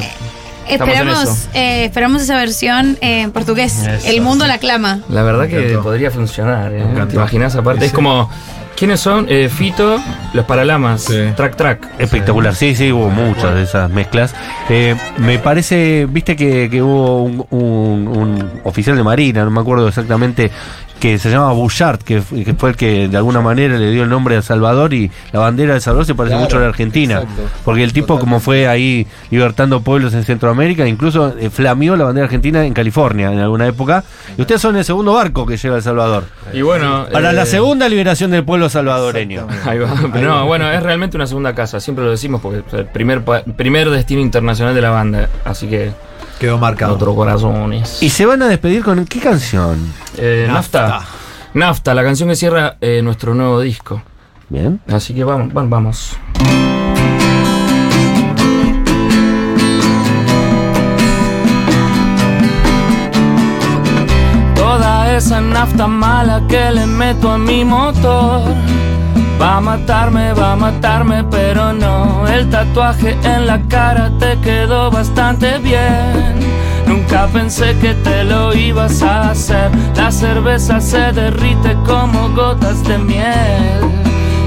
Esperamos, 0.67 1.47
eh, 1.53 1.85
esperamos 1.85 2.21
esa 2.21 2.37
versión 2.37 2.97
en 3.01 3.31
portugués. 3.31 3.77
Eso. 3.85 4.07
El 4.07 4.21
mundo 4.21 4.47
la 4.47 4.57
clama. 4.57 4.99
la 5.09 5.23
verdad 5.23 5.47
que 5.47 5.77
podría 5.81 6.11
funcionar. 6.11 6.73
eh. 6.73 6.83
¿Te 7.09 7.15
imaginas? 7.15 7.55
Aparte, 7.55 7.81
Sí, 7.81 7.85
es 7.87 7.93
como. 7.93 8.29
¿Quiénes 8.75 8.99
son? 8.99 9.25
Eh, 9.29 9.47
Fito, 9.47 10.01
los 10.33 10.43
Paralamas, 10.43 11.03
Sí. 11.05 11.15
Track 11.37 11.55
Track. 11.55 11.87
Espectacular, 11.97 12.53
sí, 12.53 12.75
sí, 12.75 12.91
hubo 12.91 13.09
muchas 13.09 13.55
de 13.55 13.63
esas 13.63 13.89
mezclas. 13.89 14.35
Eh, 14.67 14.97
me 15.17 15.39
parece, 15.39 16.05
viste 16.09 16.35
que, 16.35 16.67
que 16.69 16.81
hubo 16.81 17.23
un, 17.23 17.45
un- 17.51 18.07
un 18.09 18.51
oficial 18.65 18.97
de 18.97 19.03
Marina, 19.03 19.45
no 19.45 19.51
me 19.51 19.61
acuerdo 19.61 19.87
exactamente, 19.87 20.51
que 21.05 21.19
se 21.19 21.29
llama 21.29 21.51
Bouchard, 21.53 21.99
que, 21.99 22.19
fu- 22.21 22.43
que 22.43 22.53
fue 22.55 22.71
el 22.71 22.75
que 22.75 23.07
de 23.07 23.17
alguna 23.17 23.39
manera 23.41 23.77
le 23.77 23.91
dio 23.91 24.01
el 24.03 24.09
nombre 24.09 24.37
a 24.37 24.41
Salvador 24.41 24.91
y 24.93 25.11
la 25.31 25.39
bandera 25.39 25.75
de 25.75 25.79
Salvador 25.79 26.05
se 26.07 26.15
parece 26.15 26.33
Claro, 26.33 26.45
mucho 26.45 26.57
a 26.57 26.61
la 26.61 26.67
Argentina. 26.67 27.13
exacto. 27.21 27.41
Porque 27.63 27.83
el 27.83 27.93
tipo 27.93 28.19
como 28.19 28.39
fue 28.39 28.67
ahí 28.67 29.05
libertando 29.29 29.81
pueblos 29.81 30.13
en 30.15 30.23
Centroamérica, 30.23 30.87
incluso 30.87 31.35
eh, 31.39 31.49
flameó 31.51 31.95
la 31.95 32.05
bandera 32.05 32.25
argentina 32.25 32.65
en 32.65 32.73
California 32.73 33.31
en 33.31 33.37
alguna 33.39 33.67
época. 33.67 34.03
Y 34.35 34.41
ustedes 34.41 34.61
son 34.61 34.75
el 34.77 34.83
segundo 34.83 35.13
barco 35.13 35.45
que 35.45 35.57
lleva 35.57 35.75
El 35.77 35.83
Salvador. 35.83 36.23
Y 36.53 36.61
bueno. 36.63 37.05
Para 37.11 37.31
la 37.33 37.43
eh, 37.43 37.45
segunda 37.45 37.87
liberación 37.87 38.31
del 38.31 38.43
pueblo 38.43 38.67
salvadoreño. 38.67 39.47
Ahí 39.65 39.77
va. 39.77 39.93
Pero 40.11 40.27
no, 40.29 40.45
bueno, 40.47 40.71
es 40.71 40.81
realmente 40.81 41.17
una 41.17 41.27
segunda 41.27 41.53
casa, 41.53 41.79
siempre 41.79 42.03
lo 42.03 42.11
decimos 42.11 42.41
porque 42.41 42.63
es 42.67 42.73
el 42.73 42.85
primer, 42.87 43.21
pa- 43.23 43.43
primer 43.43 43.89
destino 43.91 44.21
internacional 44.21 44.73
de 44.73 44.81
la 44.81 44.89
banda, 44.89 45.29
así 45.45 45.67
que 45.67 45.91
Quedó 46.39 46.57
marcado. 46.57 46.93
otro 46.95 47.15
corazones. 47.15 48.01
Y 48.03 48.09
se 48.09 48.25
van 48.25 48.41
a 48.41 48.47
despedir 48.47 48.83
con 48.83 49.05
qué 49.05 49.19
canción? 49.19 49.93
Eh, 50.17 50.47
Nafta. 50.51 51.01
Nafta, 51.53 51.93
la 51.93 52.03
canción 52.03 52.27
que 52.29 52.35
cierra 52.35 52.75
eh, 52.81 53.01
nuestro 53.01 53.33
nuevo 53.33 53.61
disco. 53.61 54.01
Bien. 54.49 54.79
Así 54.87 55.13
que 55.13 55.23
vamos, 55.23 55.51
vamos. 55.53 56.17
Toda 64.55 65.15
esa 65.15 65.41
nafta 65.41 65.87
mala 65.87 66.43
que 66.47 66.71
le 66.71 66.85
meto 66.85 67.31
a 67.31 67.37
mi 67.37 67.63
motor 67.65 68.43
Va 69.41 69.57
a 69.57 69.61
matarme, 69.61 70.33
va 70.33 70.53
a 70.53 70.55
matarme, 70.55 71.23
pero 71.25 71.73
no. 71.73 72.25
El 72.27 72.49
tatuaje 72.49 73.17
en 73.23 73.47
la 73.47 73.61
cara 73.67 74.11
te 74.19 74.37
quedó 74.39 74.89
bastante 74.89 75.57
bien. 75.59 76.55
Nunca 76.87 77.27
pensé 77.27 77.75
que 77.79 77.93
te 77.95 78.23
lo 78.23 78.53
ibas 78.53 79.01
a 79.01 79.31
hacer. 79.31 79.71
La 79.95 80.11
cerveza 80.11 80.79
se 80.79 81.11
derrite 81.11 81.75
como 81.85 82.29
gotas 82.29 82.83
de 82.87 82.97
miel. 82.97 83.81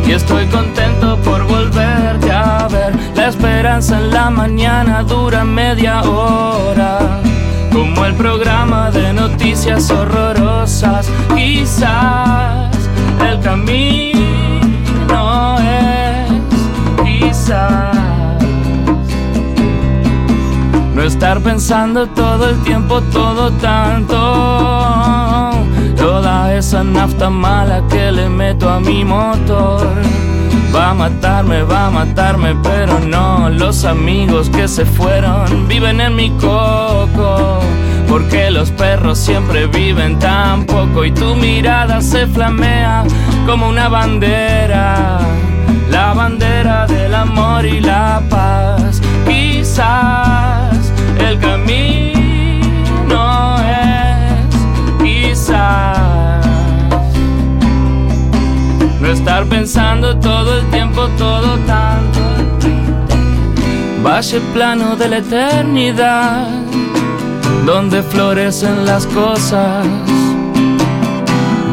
Y 0.07 0.13
estoy 0.13 0.47
contento 0.47 1.19
por 1.19 1.47
volverte 1.47 2.33
a 2.33 2.67
ver. 2.69 2.95
La 3.15 3.29
esperanza 3.29 3.99
en 3.99 4.11
la 4.11 4.31
mañana 4.31 5.03
dura 5.03 5.45
media 5.45 6.01
hora. 6.03 7.21
Como 7.73 8.07
el 8.07 8.15
programa 8.15 8.91
de 8.91 9.13
noticias 9.13 9.91
horrorosas. 9.91 11.11
Quizás 11.35 12.75
el 13.29 13.41
camino 13.41 14.18
No 20.95 21.03
estar 21.03 21.41
pensando 21.41 22.07
todo 22.09 22.51
el 22.51 22.63
tiempo, 22.63 23.01
todo 23.11 23.51
tanto. 23.53 24.15
Toda 25.97 26.55
esa 26.55 26.85
nafta 26.85 27.31
mala 27.31 27.83
que 27.89 28.13
le 28.13 28.29
meto 28.29 28.69
a 28.69 28.81
mi 28.81 29.03
motor. 29.03 29.89
Va 30.75 30.91
a 30.91 30.95
matarme, 30.95 31.63
va 31.63 31.87
a 31.87 31.91
matarme, 31.91 32.55
pero 32.63 33.01
no. 33.01 33.49
Los 33.49 33.87
amigos 33.87 34.51
que 34.51 34.69
se 34.69 34.85
fueron 34.85 35.67
viven 35.67 36.03
en 36.03 36.17
mi 36.17 36.29
coco. 36.33 37.61
Porque 38.07 38.51
los 38.51 38.71
perros 38.73 39.17
siempre 39.17 39.67
viven 39.69 40.19
tan 40.19 40.67
poco 40.67 41.03
y 41.03 41.13
tu 41.13 41.35
mirada 41.35 42.03
se 42.03 42.27
flamea 42.27 43.05
como 43.47 43.71
una 43.71 43.89
bandera. 43.89 45.19
La 45.91 46.13
bandera 46.15 46.87
del 46.87 47.15
amor 47.15 47.65
y 47.65 47.81
la 47.81 48.23
paz. 48.29 49.01
Quizás 49.27 50.77
el 51.19 51.39
camino 51.39 52.17
es 53.59 54.57
quizás 55.03 56.47
no 59.01 59.09
estar 59.09 59.45
pensando 59.47 60.17
todo 60.19 60.59
el 60.59 60.67
tiempo, 60.71 61.09
todo 61.17 61.57
tanto. 61.67 62.19
Valle 64.05 64.41
plano 64.55 64.97
de 64.97 65.09
la 65.09 65.19
eternidad, 65.19 66.49
donde 67.67 68.03
florecen 68.03 68.87
las 68.87 69.07
cosas. 69.07 69.87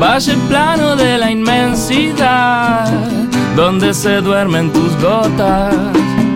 Valle 0.01 0.35
plano 0.49 0.95
de 0.95 1.17
la 1.17 1.31
inmensidad, 1.31 2.87
donde 3.55 3.93
se 3.93 4.21
duermen 4.21 4.71
tus 4.71 4.95
gotas. 5.01 5.75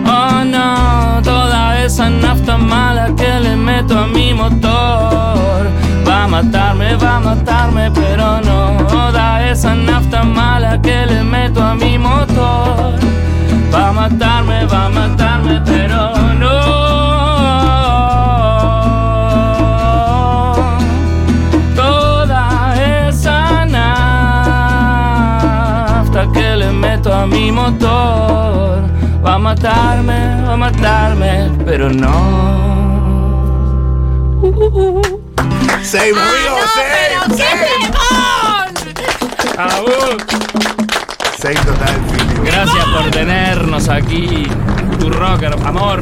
Oh 0.06 0.44
no, 0.44 1.20
toda 1.22 1.84
esa 1.84 2.08
nafta 2.08 2.56
mala 2.56 3.14
que 3.14 3.40
le 3.40 3.56
meto 3.56 3.98
a 3.98 4.06
mi 4.06 4.32
motor. 4.32 5.68
Va 6.06 6.24
a 6.24 6.28
matarme, 6.28 6.96
va 6.96 7.16
a 7.16 7.20
matarme, 7.20 7.90
pero 7.90 8.40
no. 8.40 8.86
Toda 8.86 9.48
esa 9.48 9.74
nafta 9.74 10.22
mala 10.24 10.80
que 10.80 11.06
le 11.06 11.22
meto 11.22 11.62
a 11.62 11.74
mi 11.74 11.98
motor. 11.98 12.98
Va 13.72 13.88
a 13.88 13.92
matarme, 13.92 14.66
va 14.66 14.86
a 14.86 14.88
matarme, 14.88 15.60
pero 15.64 15.79
va 29.24 29.34
a 29.34 29.38
matarme, 29.38 30.42
va 30.42 30.52
a 30.52 30.56
matarme, 30.56 31.50
pero 31.64 31.88
no. 31.90 32.60
Save, 35.82 36.10
amigo, 36.10 36.56
save, 36.74 37.36
save. 37.36 37.80
Save 41.38 41.54
total, 41.54 41.96
Fili. 42.10 42.34
Gracias 42.44 42.84
por 42.84 43.10
tenernos 43.10 43.88
aquí, 43.88 44.46
tu 44.98 45.10
rocker, 45.10 45.54
amor. 45.64 46.00